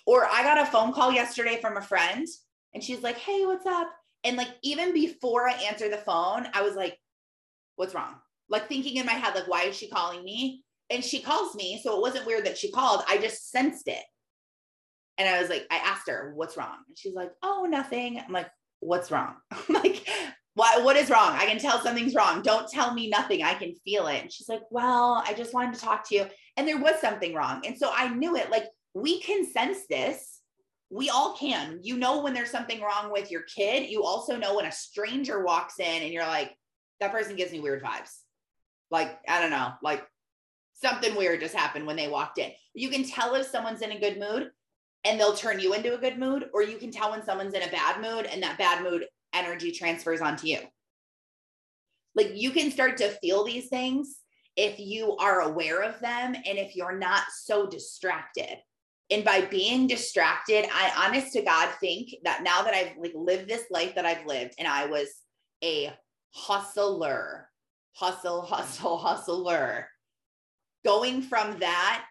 [0.05, 2.25] Or I got a phone call yesterday from a friend
[2.73, 3.89] and she's like, Hey, what's up?
[4.23, 6.97] And like, even before I answered the phone, I was like,
[7.75, 8.15] What's wrong?
[8.49, 10.63] Like, thinking in my head, like, why is she calling me?
[10.89, 11.81] And she calls me.
[11.83, 13.03] So it wasn't weird that she called.
[13.07, 14.03] I just sensed it.
[15.17, 16.77] And I was like, I asked her, What's wrong?
[16.87, 18.19] And she's like, Oh, nothing.
[18.19, 18.49] I'm like,
[18.79, 19.35] What's wrong?
[19.51, 20.07] I'm like,
[20.57, 21.33] what, what is wrong?
[21.33, 22.41] I can tell something's wrong.
[22.41, 23.43] Don't tell me nothing.
[23.43, 24.23] I can feel it.
[24.23, 26.25] And she's like, well, I just wanted to talk to you.
[26.57, 27.61] And there was something wrong.
[27.63, 28.49] And so I knew it.
[28.49, 30.39] Like we can sense this.
[30.89, 31.81] We all can.
[31.83, 33.87] You know when there's something wrong with your kid.
[33.87, 36.55] You also know when a stranger walks in and you're like,
[37.01, 38.17] that person gives me weird vibes.
[38.89, 40.03] Like, I don't know, like
[40.73, 42.51] something weird just happened when they walked in.
[42.73, 44.49] You can tell if someone's in a good mood
[45.07, 47.63] and they'll turn you into a good mood, or you can tell when someone's in
[47.63, 50.59] a bad mood and that bad mood energy transfers onto you.
[52.13, 54.17] Like you can start to feel these things
[54.57, 58.57] if you are aware of them and if you're not so distracted.
[59.09, 63.47] And by being distracted, I honest to God think that now that I've like lived
[63.47, 65.07] this life that I've lived and I was
[65.63, 65.93] a
[66.31, 67.47] hustler,
[67.93, 69.87] hustle, hustle, hustler,
[70.83, 72.03] going from that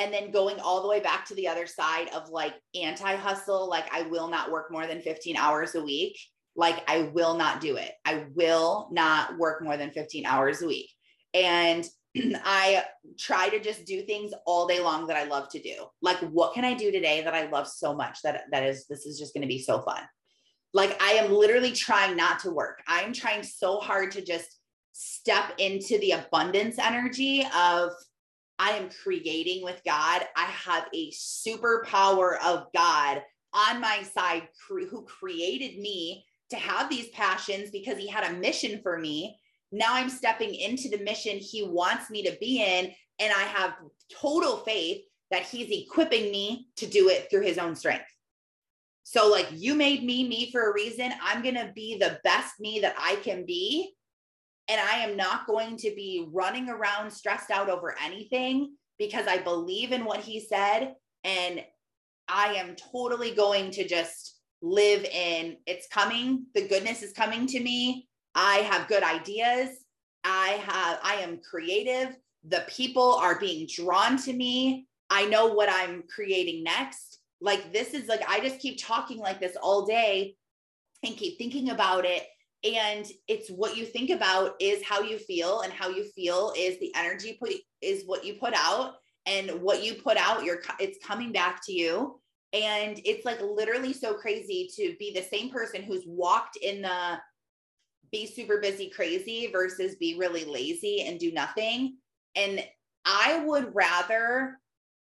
[0.00, 3.68] and then going all the way back to the other side of like anti hustle,
[3.68, 6.18] like I will not work more than 15 hours a week.
[6.56, 7.92] Like I will not do it.
[8.04, 10.88] I will not work more than 15 hours a week.
[11.34, 11.86] And
[12.16, 12.84] I
[13.18, 15.74] try to just do things all day long that I love to do.
[16.00, 19.04] Like, what can I do today that I love so much that that is this
[19.04, 20.02] is just going to be so fun.
[20.72, 22.80] Like, I am literally trying not to work.
[22.88, 24.56] I'm trying so hard to just
[24.92, 27.92] step into the abundance energy of
[28.60, 30.20] I am creating with God.
[30.36, 33.22] I have a superpower of God
[33.54, 38.80] on my side who created me to have these passions because he had a mission
[38.82, 39.38] for me.
[39.72, 42.92] Now I'm stepping into the mission he wants me to be in.
[43.18, 43.76] And I have
[44.12, 48.04] total faith that he's equipping me to do it through his own strength.
[49.04, 51.12] So, like, you made me me for a reason.
[51.22, 53.94] I'm going to be the best me that I can be.
[54.70, 59.38] And I am not going to be running around stressed out over anything because I
[59.38, 60.94] believe in what he said.
[61.24, 61.64] And
[62.28, 66.46] I am totally going to just live in it's coming.
[66.54, 68.08] The goodness is coming to me.
[68.36, 69.70] I have good ideas.
[70.22, 72.14] I have, I am creative.
[72.46, 74.86] The people are being drawn to me.
[75.10, 77.18] I know what I'm creating next.
[77.40, 80.36] Like this is like, I just keep talking like this all day
[81.04, 82.22] and keep thinking about it.
[82.62, 86.78] And it's what you think about is how you feel, and how you feel is
[86.78, 88.96] the energy put is what you put out,
[89.26, 92.20] and what you put out, you're it's coming back to you.
[92.52, 97.18] And it's like literally so crazy to be the same person who's walked in the
[98.12, 101.96] be super busy crazy versus be really lazy and do nothing.
[102.34, 102.64] And
[103.04, 104.58] I would rather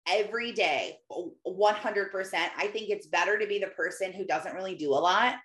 [0.09, 2.35] every day 100%.
[2.57, 5.37] I think it's better to be the person who doesn't really do a lot.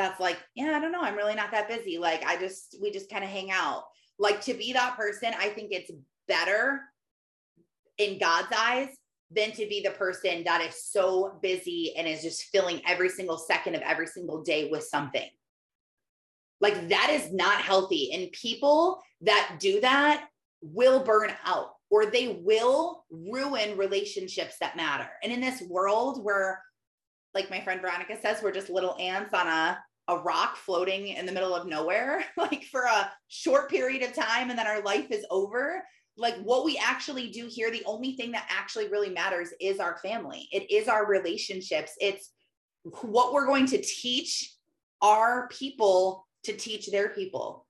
[0.00, 1.02] That's like, yeah, I don't know.
[1.02, 1.98] I'm really not that busy.
[1.98, 3.82] Like, I just, we just kind of hang out.
[4.18, 5.90] Like, to be that person, I think it's
[6.26, 6.80] better
[7.98, 8.88] in God's eyes
[9.30, 13.36] than to be the person that is so busy and is just filling every single
[13.36, 15.28] second of every single day with something.
[16.62, 18.12] Like that is not healthy.
[18.14, 20.28] And people that do that
[20.62, 25.10] will burn out or they will ruin relationships that matter.
[25.22, 26.62] And in this world where,
[27.34, 29.78] like my friend Veronica says, we're just little ants on a,
[30.10, 34.50] a rock floating in the middle of nowhere, like for a short period of time,
[34.50, 35.82] and then our life is over.
[36.16, 39.96] Like what we actually do here, the only thing that actually really matters is our
[39.98, 42.30] family, it is our relationships, it's
[43.02, 44.52] what we're going to teach
[45.02, 47.66] our people to teach their people.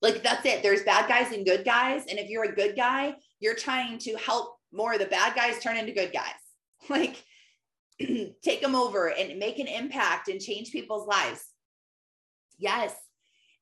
[0.00, 0.62] Like that's it.
[0.62, 2.04] There's bad guys and good guys.
[2.08, 5.60] And if you're a good guy, you're trying to help more of the bad guys
[5.60, 6.24] turn into good guys.
[6.88, 7.22] Like
[8.42, 11.44] take them over and make an impact and change people's lives.
[12.58, 12.94] Yes.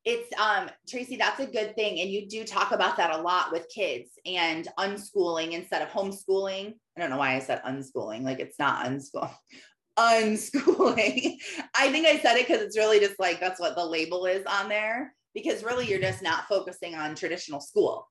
[0.05, 2.01] It's um Tracy, that's a good thing.
[2.01, 6.75] And you do talk about that a lot with kids and unschooling instead of homeschooling.
[6.96, 8.22] I don't know why I said unschooling.
[8.22, 9.35] Like it's not unschooling
[9.99, 11.37] unschooling.
[11.75, 14.44] I think I said it because it's really just like that's what the label is
[14.46, 18.09] on there because really you're just not focusing on traditional school.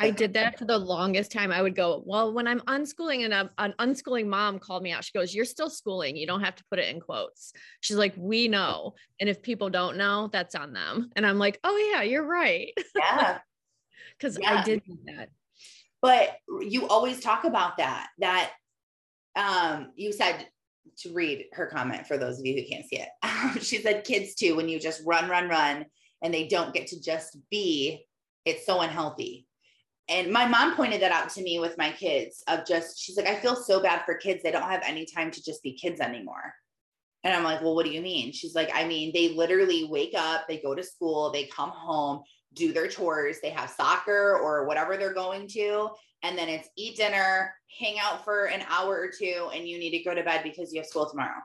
[0.00, 1.50] I did that for the longest time.
[1.50, 5.04] I would go, well, when I'm unschooling and a, an unschooling mom called me out,
[5.04, 6.16] she goes, You're still schooling.
[6.16, 7.52] You don't have to put it in quotes.
[7.80, 8.94] She's like, We know.
[9.20, 11.10] And if people don't know, that's on them.
[11.16, 12.72] And I'm like, Oh, yeah, you're right.
[12.96, 13.38] Yeah.
[14.16, 14.60] Because yeah.
[14.60, 15.28] I did that.
[16.02, 18.50] But you always talk about that, that
[19.36, 20.48] um, you said
[21.00, 23.62] to read her comment for those of you who can't see it.
[23.62, 25.86] she said, kids too, when you just run, run, run,
[26.22, 28.04] and they don't get to just be,
[28.44, 29.47] it's so unhealthy.
[30.08, 33.26] And my mom pointed that out to me with my kids of just, she's like,
[33.26, 34.42] I feel so bad for kids.
[34.42, 36.54] They don't have any time to just be kids anymore.
[37.24, 38.32] And I'm like, well, what do you mean?
[38.32, 42.22] She's like, I mean, they literally wake up, they go to school, they come home,
[42.54, 45.90] do their chores, they have soccer or whatever they're going to,
[46.22, 49.90] and then it's eat dinner, hang out for an hour or two, and you need
[49.90, 51.40] to go to bed because you have school tomorrow.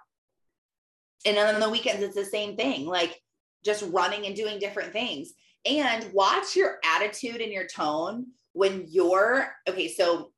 [1.25, 3.19] And then on the weekends, it's the same thing, like
[3.65, 5.33] just running and doing different things.
[5.65, 9.87] And watch your attitude and your tone when you're okay.
[9.87, 10.31] So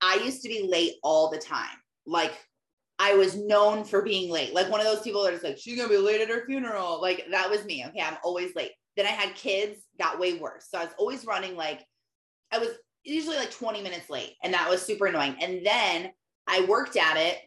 [0.00, 1.76] I used to be late all the time.
[2.06, 2.32] Like
[2.98, 4.54] I was known for being late.
[4.54, 7.00] Like one of those people that is like, she's gonna be late at her funeral.
[7.00, 7.84] Like that was me.
[7.86, 8.72] Okay, I'm always late.
[8.96, 10.68] Then I had kids, got way worse.
[10.70, 11.84] So I was always running like
[12.52, 12.70] I was
[13.04, 16.10] usually like 20 minutes late and that was super annoying and then
[16.46, 17.38] I worked at it.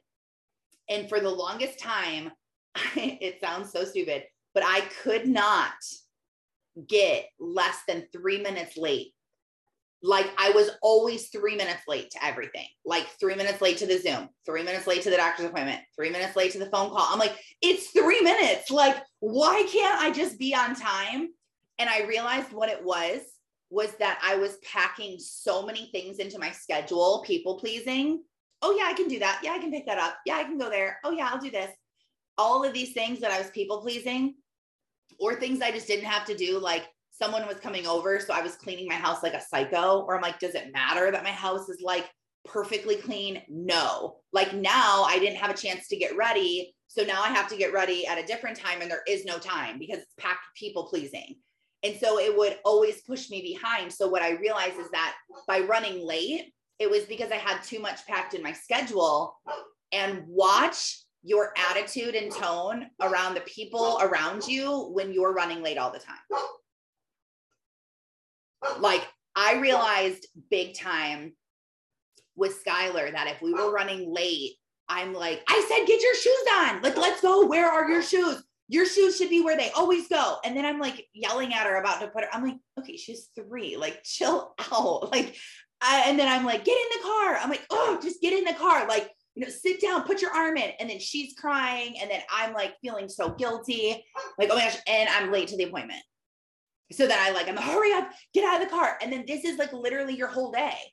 [0.90, 2.32] And for the longest time,
[2.96, 4.24] it sounds so stupid,
[4.54, 5.74] but I could not
[6.88, 9.13] get less than three minutes late.
[10.06, 13.98] Like I was always three minutes late to everything, like three minutes late to the
[13.98, 17.08] Zoom, three minutes late to the doctor's appointment, three minutes late to the phone call.
[17.10, 18.70] I'm like, it's three minutes.
[18.70, 21.30] Like, why can't I just be on time?
[21.80, 23.22] And I realized what it was
[23.70, 28.24] was that I was packing so many things into my schedule, people pleasing.
[28.62, 29.40] Oh, yeah, I can do that.
[29.42, 30.18] Yeah, I can pick that up.
[30.26, 31.00] Yeah, I can go there.
[31.04, 31.72] Oh, yeah, I'll do this.
[32.38, 34.36] All of these things that I was people pleasing
[35.20, 36.84] or things I just didn't have to do, like
[37.14, 38.20] someone was coming over.
[38.20, 41.12] So I was cleaning my house like a psycho, or I'm like, does it matter
[41.12, 42.10] that my house is like
[42.46, 43.42] perfectly clean?
[43.48, 44.18] No.
[44.34, 46.76] Like now I didn't have a chance to get ready.
[46.88, 49.38] So now I have to get ready at a different time and there is no
[49.38, 51.36] time because it's packed people pleasing.
[51.84, 53.92] And so it would always push me behind.
[53.92, 55.16] So what I realized is that
[55.48, 59.36] by running late, it was because I had too much packed in my schedule
[59.92, 65.78] and watch your attitude and tone around the people around you when you're running late
[65.78, 66.18] all the time.
[68.80, 71.34] Like I realized big time
[72.36, 74.54] with Skylar that if we were running late,
[74.90, 76.82] I'm like, I said, get your shoes on.
[76.82, 77.46] Like, let's go.
[77.46, 78.44] Where are your shoes?
[78.74, 80.38] your shoes should be where they always go.
[80.44, 82.30] And then I'm like yelling at her about to put her.
[82.34, 83.78] I'm like, okay, she's three.
[83.78, 85.12] Like, chill out.
[85.14, 85.36] Like,
[85.80, 87.36] I, and then I'm like, get in the car.
[87.36, 88.88] I'm like, oh, just get in the car.
[88.88, 90.72] Like, you know, sit down, put your arm in.
[90.80, 91.96] And then she's crying.
[92.02, 94.04] And then I'm like feeling so guilty.
[94.40, 94.78] Like, oh my gosh.
[94.88, 96.02] And I'm late to the appointment.
[96.94, 98.98] So then I like, I'm hurry up, get out of the car.
[99.02, 100.78] And then this is like literally your whole day.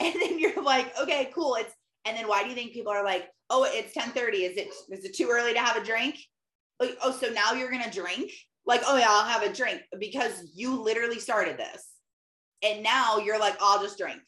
[0.00, 1.56] And then you're like, okay, cool.
[1.56, 1.74] It's
[2.04, 4.44] and then why do you think people are like, oh, it's 10 30?
[4.44, 6.16] Is it is it too early to have a drink?
[6.80, 8.30] like, oh, so now you're gonna drink?
[8.66, 11.86] Like, oh yeah, I'll have a drink because you literally started this.
[12.62, 14.20] And now you're like, I'll just drink.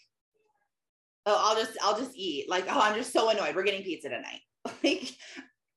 [1.26, 2.48] Oh, I'll just, I'll just eat.
[2.48, 3.54] Like, oh, I'm just so annoyed.
[3.54, 4.40] We're getting pizza tonight.
[4.82, 5.14] Like,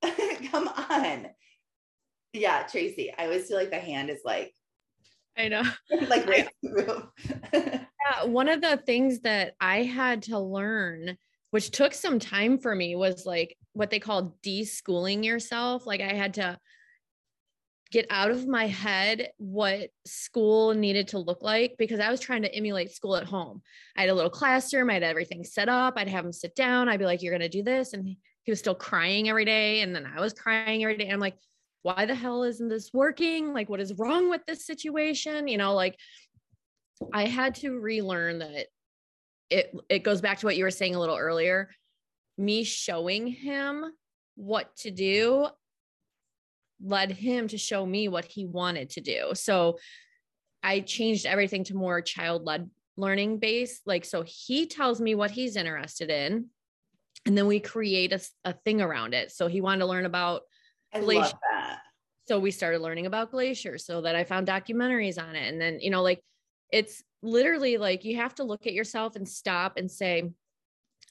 [0.51, 1.27] come on.
[2.33, 3.13] Yeah, Tracy.
[3.17, 4.53] I always feel like the hand is like
[5.37, 5.63] I know.
[6.07, 6.47] like right
[7.53, 11.17] yeah, one of the things that I had to learn,
[11.51, 15.85] which took some time for me, was like what they call deschooling yourself.
[15.85, 16.57] Like I had to
[17.91, 22.41] get out of my head what school needed to look like because I was trying
[22.41, 23.61] to emulate school at home.
[23.95, 25.93] I had a little classroom, I had everything set up.
[25.95, 26.89] I'd have him sit down.
[26.89, 27.93] I'd be like, You're going to do this.
[27.93, 28.07] And
[28.43, 29.81] he was still crying every day.
[29.81, 31.05] And then I was crying every day.
[31.05, 31.37] And I'm like,
[31.83, 33.53] Why the hell isn't this working?
[33.53, 35.47] Like, what is wrong with this situation?
[35.47, 35.97] You know, like
[37.13, 38.67] I had to relearn that
[39.49, 41.69] it it goes back to what you were saying a little earlier
[42.37, 43.85] me showing him
[44.35, 45.47] what to do
[46.83, 49.31] led him to show me what he wanted to do.
[49.33, 49.77] So
[50.61, 53.81] I changed everything to more child led learning based.
[53.85, 56.47] Like, so he tells me what he's interested in,
[57.25, 59.31] and then we create a, a thing around it.
[59.31, 60.41] So he wanted to learn about
[60.93, 61.33] glaciers.
[62.27, 65.51] So we started learning about glaciers so that I found documentaries on it.
[65.51, 66.21] And then, you know, like
[66.71, 70.31] it's literally like you have to look at yourself and stop and say,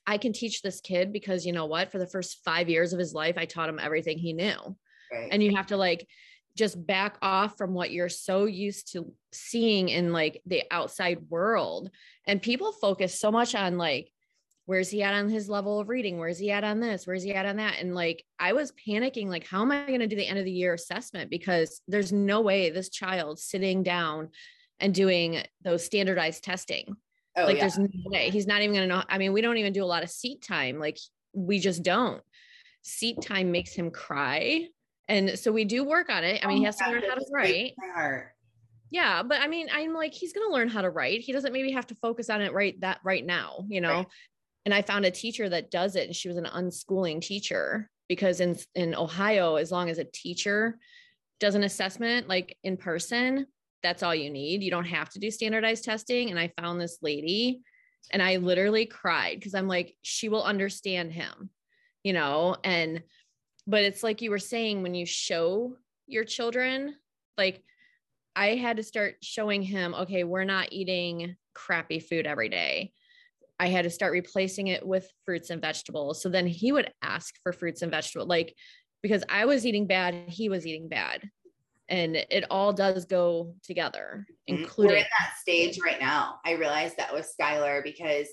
[0.06, 1.92] I can teach this kid because you know what?
[1.92, 4.76] For the first five years of his life, I taught him everything he knew.
[5.12, 5.28] Right.
[5.30, 6.08] And you have to like
[6.56, 11.90] just back off from what you're so used to seeing in like the outside world.
[12.26, 14.11] And people focus so much on like,
[14.66, 16.18] where's he at on his level of reading?
[16.18, 17.06] Where's he at on this?
[17.06, 17.78] Where's he at on that?
[17.80, 20.44] And like, I was panicking, like, how am I going to do the end of
[20.44, 21.30] the year assessment?
[21.30, 24.30] Because there's no way this child sitting down
[24.80, 26.96] and doing those standardized testing
[27.36, 27.62] Oh, like yeah.
[27.62, 29.02] there's no way he's not even gonna know.
[29.08, 30.78] I mean, we don't even do a lot of seat time.
[30.78, 30.98] Like
[31.32, 32.20] we just don't.
[32.82, 34.66] Seat time makes him cry.
[35.08, 36.44] And so we do work on it.
[36.44, 37.72] I mean, oh he has God, to learn how to write.
[38.90, 41.20] Yeah, but I mean, I'm like, he's gonna learn how to write.
[41.20, 43.98] He doesn't maybe have to focus on it right that right now, you know.
[43.98, 44.06] Right.
[44.64, 48.40] And I found a teacher that does it, and she was an unschooling teacher because
[48.40, 50.78] in in Ohio, as long as a teacher
[51.40, 53.46] does an assessment like in person,
[53.82, 54.62] that's all you need.
[54.62, 56.30] You don't have to do standardized testing.
[56.30, 57.62] And I found this lady
[58.12, 61.50] and I literally cried because I'm like, she will understand him,
[62.02, 62.56] you know?
[62.64, 63.02] And,
[63.66, 66.94] but it's like you were saying, when you show your children,
[67.36, 67.62] like
[68.34, 72.92] I had to start showing him, okay, we're not eating crappy food every day.
[73.62, 76.20] I had to start replacing it with fruits and vegetables.
[76.20, 78.56] So then he would ask for fruits and vegetables, like
[79.04, 81.30] because I was eating bad, he was eating bad
[81.88, 84.62] and it all does go together, mm-hmm.
[84.62, 86.40] including We're in that stage right now.
[86.44, 88.26] I realized that with Skylar because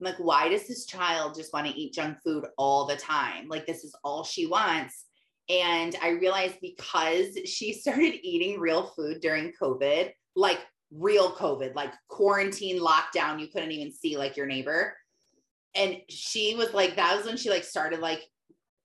[0.00, 3.46] I'm like, why does this child just want to eat junk food all the time?
[3.48, 5.04] Like, this is all she wants.
[5.48, 10.58] And I realized because she started eating real food during COVID, like
[10.94, 14.94] real COVID, like quarantine lockdown, you couldn't even see like your neighbor.
[15.74, 18.22] and she was like, that was when she like started like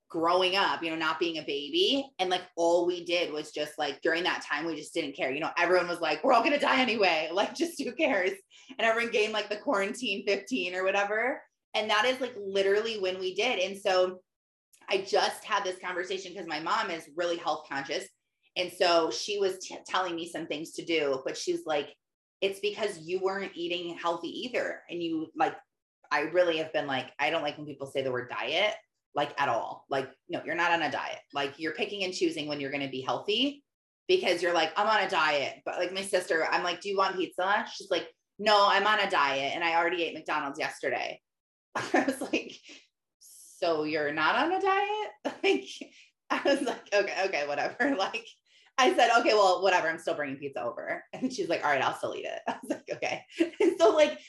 [0.10, 2.10] growing up, you know, not being a baby.
[2.20, 5.32] And like all we did was just like during that time, we just didn't care.
[5.32, 7.30] You know, everyone was like, we're all gonna die anyway.
[7.34, 8.32] Like, just who cares?
[8.78, 11.42] And everyone gained like the quarantine 15 or whatever.
[11.74, 13.60] And that is like literally when we did.
[13.60, 14.20] And so
[14.90, 18.06] I just had this conversation because my mom is really health conscious.
[18.58, 21.90] And so she was t- telling me some things to do, but she's like,
[22.42, 24.82] it's because you weren't eating healthy either.
[24.90, 25.56] And you like,
[26.12, 28.74] I really have been like, I don't like when people say the word diet,
[29.16, 29.86] like at all.
[29.90, 31.20] Like, no, you're not on a diet.
[31.34, 33.64] Like, you're picking and choosing when you're going to be healthy
[34.08, 35.62] because you're like, I'm on a diet.
[35.66, 37.66] But like my sister, I'm like, do you want pizza?
[37.76, 38.08] She's like,
[38.40, 41.20] no, I'm on a diet and I already ate McDonald's yesterday.
[41.76, 42.56] I was like,
[43.20, 45.36] so you're not on a diet?
[45.44, 45.68] Like,
[46.30, 47.96] I was like, okay, okay, whatever.
[47.98, 48.26] Like,
[48.78, 49.90] I said, okay, well, whatever.
[49.90, 51.04] I'm still bringing pizza over.
[51.14, 52.40] And she's like, all right, I'll still eat it.
[52.48, 53.24] I was like, okay.
[53.60, 54.20] And so, like,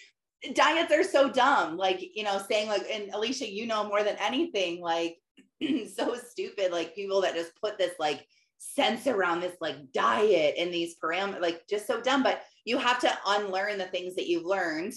[0.55, 1.77] diets are so dumb.
[1.77, 5.19] Like, you know, saying, like, and Alicia, you know more than anything, like,
[5.95, 6.73] so stupid.
[6.73, 8.27] Like, people that just put this, like,
[8.59, 12.23] sense around this, like, diet and these parameters, like, just so dumb.
[12.23, 14.95] But you have to unlearn the things that you've learned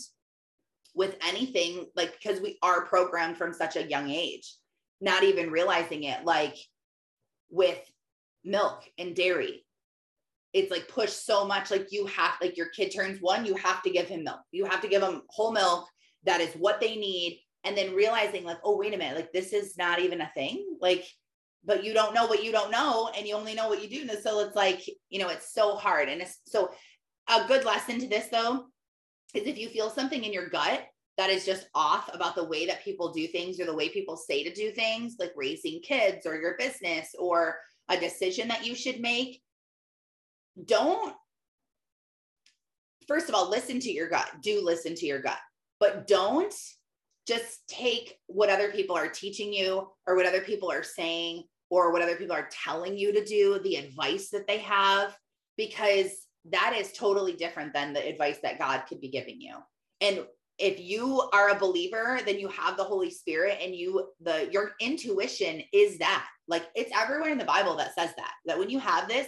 [0.95, 4.55] with anything, like, because we are programmed from such a young age,
[5.01, 6.23] not even realizing it.
[6.25, 6.55] Like,
[7.49, 7.79] with
[8.43, 9.65] milk and dairy.
[10.53, 11.71] It's like pushed so much.
[11.71, 14.41] Like you have, like your kid turns one, you have to give him milk.
[14.51, 15.87] You have to give him whole milk.
[16.25, 17.41] That is what they need.
[17.63, 20.65] And then realizing, like, oh, wait a minute, like this is not even a thing.
[20.81, 21.05] Like,
[21.63, 24.11] but you don't know what you don't know, and you only know what you do.
[24.11, 26.09] And so it's like, you know, it's so hard.
[26.09, 26.71] And it's so
[27.29, 28.65] a good lesson to this though
[29.33, 30.83] is if you feel something in your gut
[31.17, 34.17] that is just off about the way that people do things or the way people
[34.17, 37.57] say to do things, like raising kids or your business or
[37.89, 39.41] a decision that you should make,
[40.65, 41.13] don't,
[43.07, 44.29] first of all, listen to your gut.
[44.41, 45.39] Do listen to your gut,
[45.79, 46.53] but don't
[47.27, 51.91] just take what other people are teaching you or what other people are saying or
[51.91, 55.17] what other people are telling you to do, the advice that they have,
[55.57, 59.55] because that is totally different than the advice that God could be giving you.
[60.01, 60.25] And
[60.61, 64.71] if you are a believer then you have the holy spirit and you the your
[64.79, 66.27] intuition is that.
[66.47, 69.27] Like it's everywhere in the bible that says that that when you have this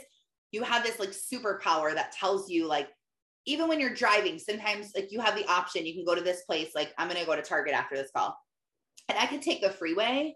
[0.52, 2.88] you have this like superpower that tells you like
[3.46, 6.44] even when you're driving sometimes like you have the option you can go to this
[6.44, 8.38] place like i'm going to go to target after this call.
[9.10, 10.36] And i could take the freeway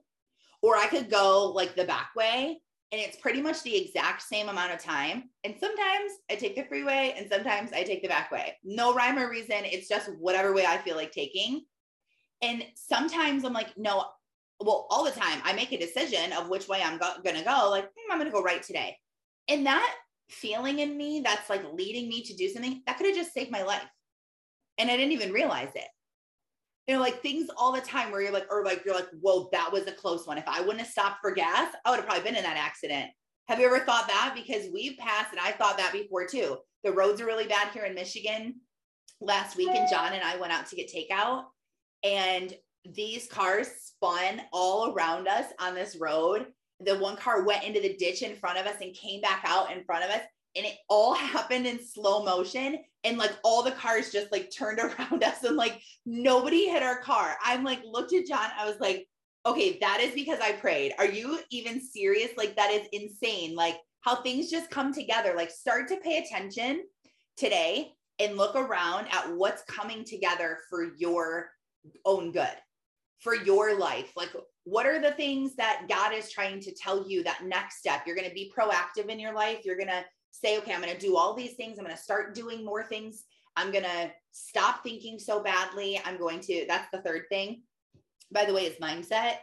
[0.61, 2.61] or i could go like the back way
[2.91, 5.29] and it's pretty much the exact same amount of time.
[5.43, 8.55] And sometimes I take the freeway and sometimes I take the back way.
[8.63, 9.57] No rhyme or reason.
[9.63, 11.65] It's just whatever way I feel like taking.
[12.41, 14.05] And sometimes I'm like, no,
[14.61, 17.43] well, all the time I make a decision of which way I'm go- going to
[17.43, 17.69] go.
[17.69, 18.95] Like, hmm, I'm going to go right today.
[19.49, 19.93] And that
[20.29, 23.51] feeling in me that's like leading me to do something that could have just saved
[23.51, 23.83] my life.
[24.77, 25.87] And I didn't even realize it
[26.87, 29.49] you know, like things all the time where you're like, or like, you're like, whoa,
[29.51, 30.37] that was a close one.
[30.37, 33.11] If I wouldn't have stopped for gas, I would have probably been in that accident.
[33.49, 34.33] Have you ever thought that?
[34.35, 36.57] Because we've passed, and I thought that before too.
[36.83, 38.55] The roads are really bad here in Michigan.
[39.19, 41.45] Last week, and John and I went out to get takeout,
[42.03, 42.53] and
[42.85, 46.47] these cars spun all around us on this road.
[46.81, 49.71] The one car went into the ditch in front of us and came back out
[49.71, 50.21] in front of us
[50.57, 54.79] and it all happened in slow motion and like all the cars just like turned
[54.99, 57.35] around us and like nobody hit our car.
[57.43, 59.07] I'm like looked at john i was like
[59.45, 60.93] okay that is because i prayed.
[60.97, 62.31] Are you even serious?
[62.37, 63.55] Like that is insane.
[63.55, 65.33] Like how things just come together.
[65.35, 66.83] Like start to pay attention
[67.37, 71.51] today and look around at what's coming together for your
[72.05, 72.55] own good
[73.19, 74.11] for your life.
[74.15, 74.29] Like
[74.63, 78.01] what are the things that god is trying to tell you that next step?
[78.05, 79.59] You're going to be proactive in your life.
[79.63, 80.03] You're going to
[80.43, 81.77] say, okay, I'm going to do all these things.
[81.77, 83.23] I'm going to start doing more things.
[83.55, 85.99] I'm going to stop thinking so badly.
[86.05, 87.63] I'm going to, that's the third thing.
[88.31, 89.35] By the way, is mindset.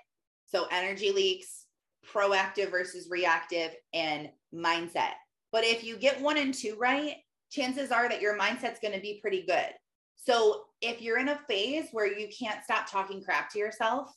[0.47, 1.66] So energy leaks,
[2.12, 5.14] proactive versus reactive, and mindset.
[5.53, 7.16] But if you get one and two right,
[7.51, 9.70] chances are that your mindset's going to be pretty good.
[10.16, 14.12] So if you're in a phase where you can't stop talking crap to yourself,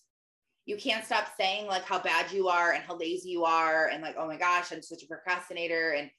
[0.65, 4.03] you can't stop saying like how bad you are and how lazy you are and
[4.03, 6.09] like, oh my gosh, I'm such a procrastinator and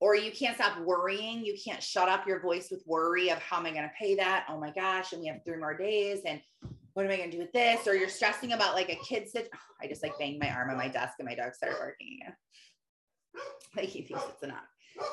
[0.00, 1.44] or you can't stop worrying.
[1.44, 4.14] You can't shut up your voice with worry of how am I going to pay
[4.16, 4.46] that?
[4.48, 5.12] Oh my gosh.
[5.12, 6.20] And we have three more days.
[6.24, 6.40] And
[6.94, 7.86] what am I going to do with this?
[7.86, 9.48] Or you're stressing about like a kid sit.
[9.54, 12.18] Oh, I just like banged my arm on my desk and my dog started barking
[12.20, 12.34] again.
[13.76, 14.64] Like he thinks it's enough.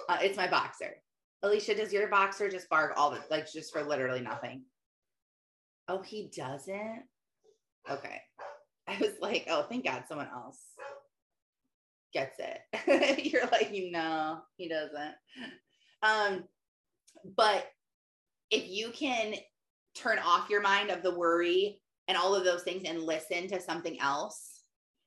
[0.09, 0.95] Uh, it's my boxer.
[1.43, 4.63] Alicia, does your boxer just bark all the like just for literally nothing?
[5.87, 7.03] Oh, he doesn't?
[7.87, 8.21] Okay.
[8.87, 10.59] I was like, oh, thank God someone else
[12.15, 13.23] gets it.
[13.31, 15.13] You're like, no, he doesn't.
[16.01, 16.45] Um,
[17.35, 17.67] but
[18.49, 19.35] if you can
[19.95, 23.61] turn off your mind of the worry and all of those things and listen to
[23.61, 24.61] something else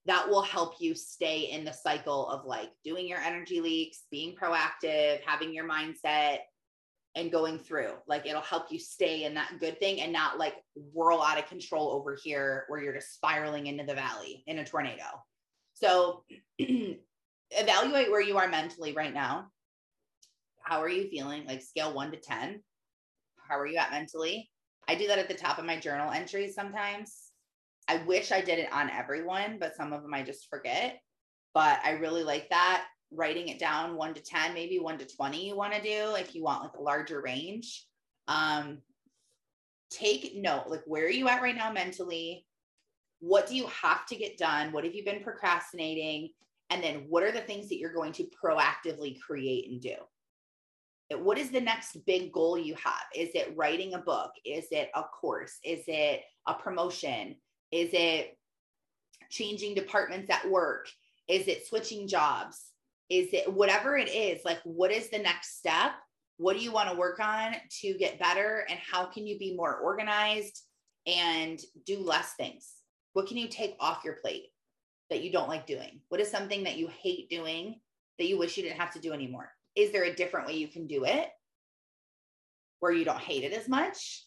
[0.06, 4.34] that will help you stay in the cycle of like doing your energy leaks, being
[4.34, 6.38] proactive, having your mindset
[7.14, 7.92] and going through.
[8.06, 10.54] Like it'll help you stay in that good thing and not like
[10.92, 14.64] whirl out of control over here where you're just spiraling into the valley in a
[14.64, 15.04] tornado.
[15.80, 16.24] So
[16.58, 19.48] evaluate where you are mentally right now.
[20.62, 21.46] How are you feeling?
[21.46, 22.62] Like scale one to 10.
[23.48, 24.50] How are you at mentally?
[24.86, 27.28] I do that at the top of my journal entries sometimes
[27.88, 31.00] I wish I did it on everyone, but some of them I just forget.
[31.54, 35.48] But I really like that writing it down one to 10, maybe one to 20
[35.48, 37.86] you want to do if you want like a larger range.
[38.28, 38.82] Um,
[39.90, 42.44] take note, like where are you at right now mentally?
[43.20, 44.72] What do you have to get done?
[44.72, 46.30] What have you been procrastinating?
[46.70, 49.94] And then what are the things that you're going to proactively create and do?
[51.16, 53.04] What is the next big goal you have?
[53.16, 54.32] Is it writing a book?
[54.44, 55.58] Is it a course?
[55.64, 57.36] Is it a promotion?
[57.72, 58.36] Is it
[59.30, 60.88] changing departments at work?
[61.26, 62.72] Is it switching jobs?
[63.08, 64.44] Is it whatever it is?
[64.44, 65.92] Like, what is the next step?
[66.36, 68.66] What do you want to work on to get better?
[68.68, 70.62] And how can you be more organized
[71.06, 72.77] and do less things?
[73.18, 74.44] What can you take off your plate
[75.10, 76.00] that you don't like doing?
[76.08, 77.80] What is something that you hate doing
[78.18, 79.50] that you wish you didn't have to do anymore?
[79.74, 81.28] Is there a different way you can do it
[82.78, 84.24] where you don't hate it as much?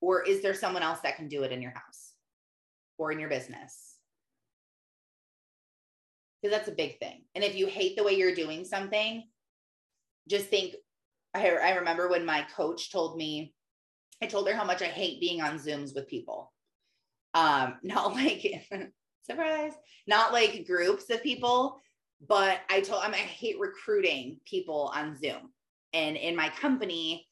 [0.00, 2.12] Or is there someone else that can do it in your house?
[3.02, 3.96] or in your business.
[6.40, 7.24] Because that's a big thing.
[7.34, 9.24] And if you hate the way you're doing something,
[10.28, 10.74] just think
[11.34, 13.54] I, I remember when my coach told me,
[14.22, 16.52] I told her how much I hate being on Zooms with people.
[17.34, 18.66] Um, not like
[19.22, 19.72] surprise,
[20.06, 21.80] not like groups of people,
[22.28, 25.52] but I told him I hate recruiting people on Zoom.
[25.92, 27.26] And in my company,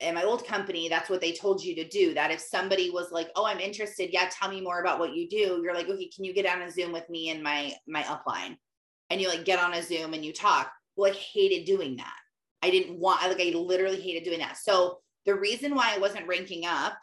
[0.00, 2.12] in my old company, that's what they told you to do.
[2.14, 5.28] That if somebody was like, "Oh, I'm interested, yeah, tell me more about what you
[5.28, 8.02] do," you're like, "Okay, can you get on a Zoom with me and my my
[8.02, 8.58] upline?"
[9.10, 10.70] And you like get on a Zoom and you talk.
[10.96, 12.16] Well, I hated doing that.
[12.62, 13.22] I didn't want.
[13.22, 14.58] I like I literally hated doing that.
[14.58, 16.94] So the reason why I wasn't ranking up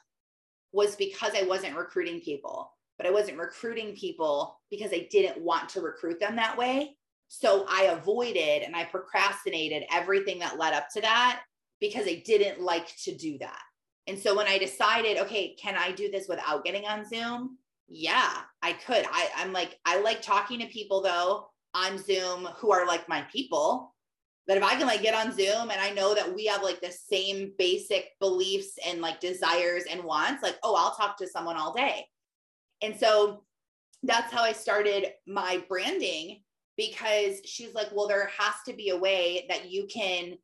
[0.74, 5.70] was because I wasn't recruiting people, but I wasn't recruiting people because I didn't want
[5.70, 6.98] to recruit them that way.
[7.30, 11.42] So I avoided and I procrastinated everything that led up to that
[11.80, 13.60] because I didn't like to do that.
[14.08, 17.58] And so when I decided, okay, can I do this without getting on Zoom?
[17.88, 18.30] Yeah,
[18.62, 19.06] I could.
[19.12, 23.22] I, I'm like, I like talking to people though on Zoom who are like my
[23.32, 23.93] people.
[24.48, 26.82] That if I can like get on Zoom and I know that we have like
[26.82, 31.56] the same basic beliefs and like desires and wants, like, oh, I'll talk to someone
[31.56, 32.06] all day.
[32.82, 33.44] And so
[34.04, 36.42] that's how I started my branding
[36.76, 40.38] because she's like, well, there has to be a way that you can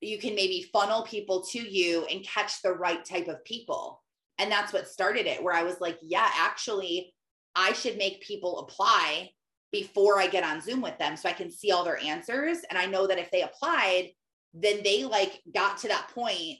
[0.00, 4.02] you can maybe funnel people to you and catch the right type of people.
[4.38, 7.14] And that's what started it, where I was like, yeah, actually,
[7.54, 9.30] I should make people apply
[9.72, 12.58] before I get on Zoom with them so I can see all their answers.
[12.68, 14.10] And I know that if they applied,
[14.54, 16.58] then they like got to that point.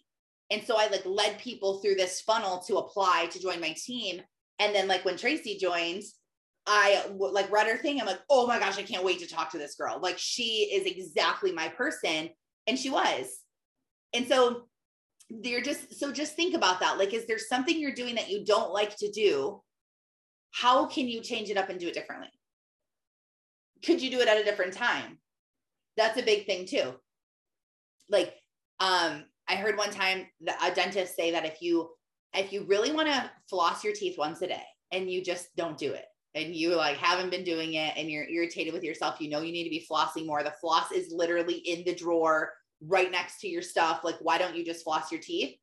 [0.50, 4.22] And so I like led people through this funnel to apply to join my team.
[4.58, 6.14] And then like when Tracy joins,
[6.66, 8.00] I like read her thing.
[8.00, 9.98] I'm like, oh my gosh, I can't wait to talk to this girl.
[10.00, 12.30] Like she is exactly my person.
[12.66, 13.26] And she was.
[14.14, 14.68] And so
[15.28, 16.98] they're just, so just think about that.
[16.98, 19.60] Like, is there something you're doing that you don't like to do?
[20.52, 22.28] How can you change it up and do it differently?
[23.84, 25.18] Could you do it at a different time?
[25.96, 26.94] That's a big thing too.
[28.08, 28.34] Like,
[28.80, 30.26] um, I heard one time
[30.62, 31.90] a dentist say that if you
[32.34, 35.76] if you really want to floss your teeth once a day and you just don't
[35.76, 36.04] do it
[36.34, 39.52] and you like haven't been doing it and you're irritated with yourself, you know you
[39.52, 40.42] need to be flossing more.
[40.42, 42.52] The floss is literally in the drawer
[42.86, 44.00] right next to your stuff.
[44.02, 45.56] Like, why don't you just floss your teeth?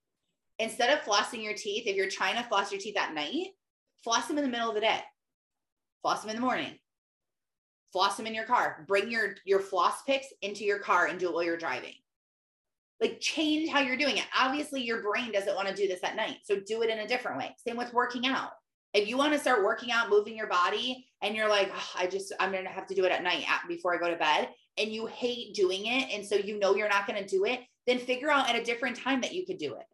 [0.59, 3.47] Instead of flossing your teeth, if you're trying to floss your teeth at night,
[4.03, 4.99] floss them in the middle of the day.
[6.01, 6.77] Floss them in the morning.
[7.91, 8.85] Floss them in your car.
[8.87, 11.93] Bring your your floss picks into your car and do it while you're driving.
[13.01, 14.25] Like change how you're doing it.
[14.37, 16.37] Obviously, your brain doesn't want to do this at night.
[16.43, 17.55] So do it in a different way.
[17.65, 18.51] Same with working out.
[18.93, 22.07] If you want to start working out, moving your body, and you're like, oh, I
[22.07, 24.89] just, I'm to have to do it at night before I go to bed, and
[24.89, 28.31] you hate doing it, and so you know you're not to do it, then figure
[28.31, 29.85] out at a different time that you could do it.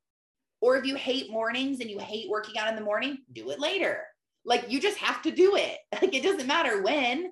[0.62, 3.60] Or if you hate mornings and you hate working out in the morning, do it
[3.60, 4.04] later.
[4.46, 5.78] Like you just have to do it.
[6.02, 7.32] Like it doesn't matter when.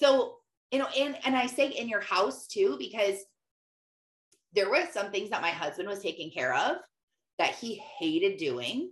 [0.00, 0.36] So,
[0.70, 3.16] you know, and and I say in your house too because
[4.54, 6.76] there were some things that my husband was taking care of
[7.38, 8.90] that he hated doing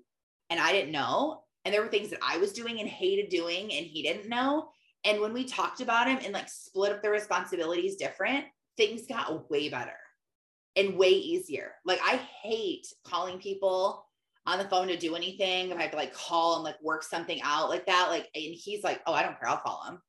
[0.50, 3.72] and I didn't know and there were things that I was doing and hated doing
[3.72, 4.68] and he didn't know.
[5.04, 8.44] And when we talked about him and like split up the responsibilities different,
[8.76, 9.96] things got way better
[10.76, 11.72] and way easier.
[11.84, 14.06] Like I hate calling people
[14.46, 17.02] on the phone to do anything, if I have to like call and like work
[17.02, 20.00] something out like that, like, and he's like, oh, I don't care, I'll call him.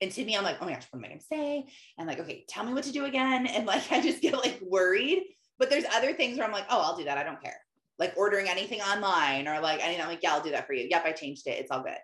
[0.00, 1.66] And to me, I'm like, oh my gosh, what am I gonna say?
[1.98, 3.46] And like, okay, tell me what to do again.
[3.52, 5.24] And like, I just get like worried.
[5.58, 7.18] But there's other things where I'm like, oh, I'll do that.
[7.18, 7.60] I don't care.
[7.98, 10.02] Like ordering anything online or like anything.
[10.02, 10.86] I'm like, yeah, I'll do that for you.
[10.88, 11.58] Yep, I changed it.
[11.58, 11.98] It's all good.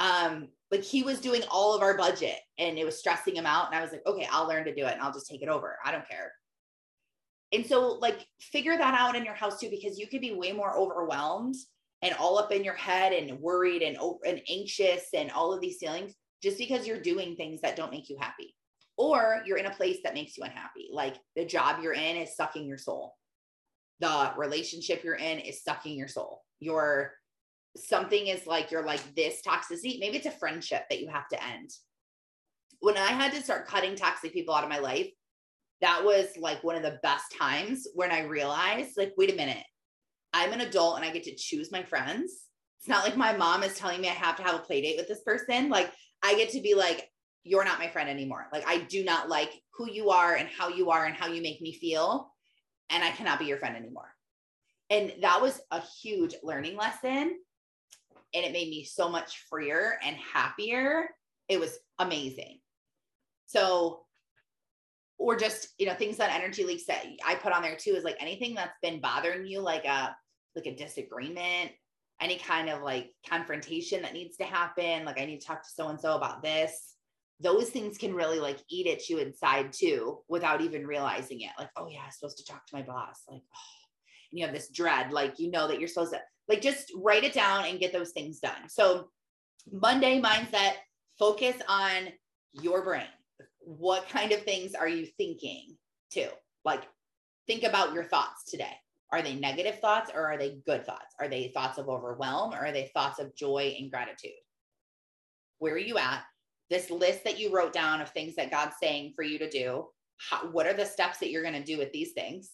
[0.00, 3.66] Um, like he was doing all of our budget and it was stressing him out.
[3.66, 5.48] And I was like, okay, I'll learn to do it and I'll just take it
[5.48, 5.76] over.
[5.84, 6.32] I don't care.
[7.52, 10.52] And so, like, figure that out in your house too, because you could be way
[10.52, 11.56] more overwhelmed
[12.02, 15.78] and all up in your head and worried and, and anxious and all of these
[15.78, 18.54] feelings just because you're doing things that don't make you happy
[18.96, 20.88] or you're in a place that makes you unhappy.
[20.92, 23.14] Like the job you're in is sucking your soul.
[24.00, 26.42] The relationship you're in is sucking your soul.
[26.60, 27.12] Your
[27.76, 30.00] something is like you're like this toxicity.
[30.00, 31.70] Maybe it's a friendship that you have to end.
[32.80, 35.08] When I had to start cutting toxic people out of my life,
[35.80, 39.64] that was like one of the best times when I realized, like, wait a minute,
[40.32, 42.49] I'm an adult and I get to choose my friends.
[42.80, 44.96] It's not like my mom is telling me I have to have a play date
[44.96, 45.68] with this person.
[45.68, 47.10] Like, I get to be like,
[47.44, 48.46] you're not my friend anymore.
[48.52, 51.42] Like, I do not like who you are and how you are and how you
[51.42, 52.32] make me feel.
[52.88, 54.14] And I cannot be your friend anymore.
[54.88, 57.36] And that was a huge learning lesson.
[58.32, 61.10] And it made me so much freer and happier.
[61.48, 62.60] It was amazing.
[63.44, 64.06] So,
[65.18, 68.04] or just, you know, things that energy leaks that I put on there too is
[68.04, 70.16] like anything that's been bothering you, like a,
[70.56, 71.72] like a disagreement,
[72.20, 75.04] any kind of like confrontation that needs to happen.
[75.04, 76.94] Like, I need to talk to so and so about this.
[77.40, 81.50] Those things can really like eat at you inside too without even realizing it.
[81.58, 83.22] Like, oh, yeah, I'm supposed to talk to my boss.
[83.28, 83.80] Like, oh,
[84.30, 87.24] and you have this dread, like, you know, that you're supposed to, like, just write
[87.24, 88.68] it down and get those things done.
[88.68, 89.08] So,
[89.72, 90.74] Monday mindset,
[91.18, 92.08] focus on
[92.52, 93.06] your brain.
[93.60, 95.76] What kind of things are you thinking
[96.10, 96.28] too?
[96.64, 96.82] Like,
[97.46, 98.76] think about your thoughts today.
[99.12, 101.14] Are they negative thoughts or are they good thoughts?
[101.18, 104.30] Are they thoughts of overwhelm or are they thoughts of joy and gratitude?
[105.58, 106.22] Where are you at?
[106.70, 109.86] This list that you wrote down of things that God's saying for you to do,
[110.18, 112.50] how, what are the steps that you're going to do with these things?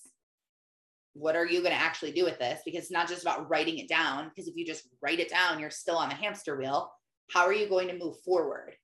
[1.12, 2.60] What are you going to actually do with this?
[2.64, 5.60] Because it's not just about writing it down, because if you just write it down,
[5.60, 6.90] you're still on the hamster wheel.
[7.30, 8.74] How are you going to move forward?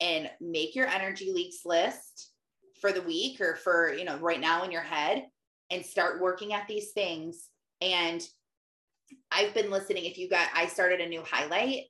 [0.00, 2.32] And make your energy leaks list
[2.80, 5.26] for the week or for, you know, right now in your head
[5.70, 7.48] and start working at these things.
[7.80, 8.26] And
[9.30, 10.04] I've been listening.
[10.04, 11.84] If you got, I started a new highlight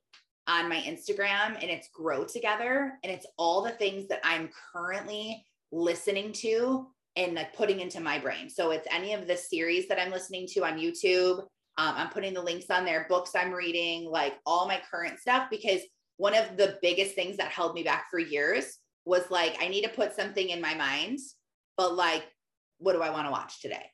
[0.47, 2.99] on my Instagram and it's Grow Together.
[3.03, 8.19] And it's all the things that I'm currently listening to and like putting into my
[8.19, 8.49] brain.
[8.49, 11.41] So it's any of the series that I'm listening to on YouTube.
[11.79, 15.49] Um, I'm putting the links on there, books I'm reading, like all my current stuff,
[15.51, 15.81] because
[16.19, 19.83] one of the biggest things that held me back for years was like, I need
[19.83, 21.19] to put something in my mind,
[21.77, 22.25] but like
[22.81, 23.85] what do I want to watch today?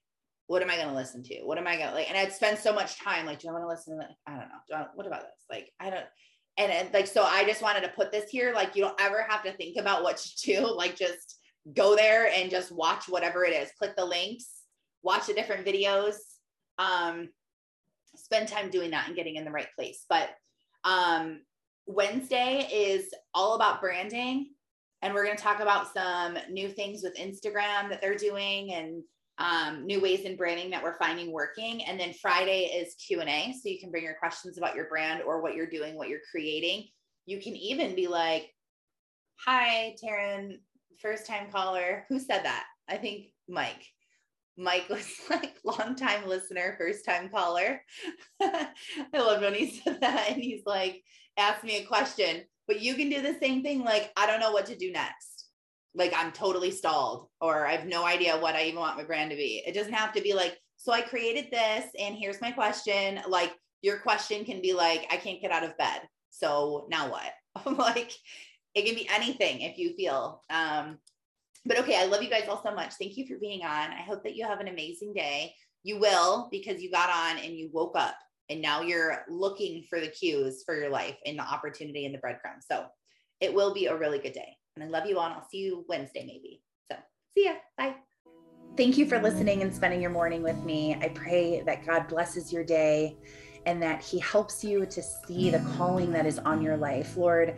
[0.46, 1.42] What am I going to listen to?
[1.42, 2.08] What am I going to like?
[2.08, 4.08] And I'd spend so much time like, do I want to listen to?
[4.26, 4.60] I don't know.
[4.68, 5.44] Do I, what about this?
[5.50, 6.04] Like, I don't.
[6.56, 8.52] And, and like, so I just wanted to put this here.
[8.54, 10.66] Like, you don't ever have to think about what to do.
[10.76, 11.38] Like, just
[11.74, 13.70] go there and just watch whatever it is.
[13.76, 14.62] Click the links,
[15.02, 16.14] watch the different videos.
[16.78, 17.30] Um,
[18.14, 20.04] spend time doing that and getting in the right place.
[20.08, 20.30] But
[20.84, 21.40] um,
[21.86, 24.50] Wednesday is all about branding
[25.02, 29.02] and we're going to talk about some new things with Instagram that they're doing and
[29.38, 31.84] um, new ways in branding that we're finding working.
[31.84, 34.88] And then Friday is Q and A, so you can bring your questions about your
[34.88, 36.88] brand or what you're doing, what you're creating.
[37.26, 38.50] You can even be like,
[39.44, 40.58] "Hi, Taryn,
[41.02, 42.06] first time caller.
[42.08, 42.64] Who said that?
[42.88, 43.84] I think Mike."
[44.58, 47.82] Mike was like long time listener, first time caller.
[48.40, 48.68] I
[49.12, 50.30] love when he said that.
[50.30, 51.02] And he's like,
[51.36, 53.84] "Ask me a question but you can do the same thing.
[53.84, 55.46] Like, I don't know what to do next.
[55.94, 59.30] Like, I'm totally stalled, or I have no idea what I even want my brand
[59.30, 59.62] to be.
[59.66, 63.20] It doesn't have to be like, so I created this, and here's my question.
[63.28, 66.02] Like, your question can be like, I can't get out of bed.
[66.30, 67.78] So now what?
[67.78, 68.12] like,
[68.74, 70.42] it can be anything if you feel.
[70.50, 70.98] Um,
[71.64, 72.94] but okay, I love you guys all so much.
[72.94, 73.90] Thank you for being on.
[73.90, 75.54] I hope that you have an amazing day.
[75.82, 78.16] You will because you got on and you woke up
[78.48, 82.18] and now you're looking for the cues for your life and the opportunity and the
[82.18, 82.64] breadcrumbs.
[82.70, 82.86] So
[83.40, 84.56] it will be a really good day.
[84.76, 85.26] And I love you all.
[85.26, 86.62] And I'll see you Wednesday, maybe.
[86.90, 86.96] So
[87.36, 87.54] see ya.
[87.76, 87.96] Bye.
[88.76, 90.94] Thank you for listening and spending your morning with me.
[91.00, 93.16] I pray that God blesses your day
[93.64, 97.16] and that He helps you to see the calling that is on your life.
[97.16, 97.56] Lord,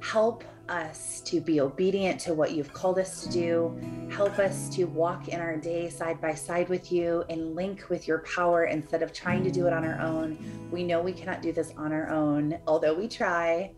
[0.00, 4.08] help us to be obedient to what you've called us to do.
[4.10, 8.06] Help us to walk in our day side by side with you and link with
[8.06, 10.38] your power instead of trying to do it on our own.
[10.70, 13.72] We know we cannot do this on our own, although we try.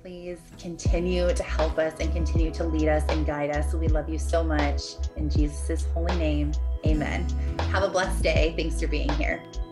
[0.00, 3.72] Please continue to help us and continue to lead us and guide us.
[3.72, 4.82] We love you so much.
[5.16, 6.52] In Jesus' holy name,
[6.84, 7.28] amen.
[7.70, 8.54] Have a blessed day.
[8.56, 9.44] Thanks for being here.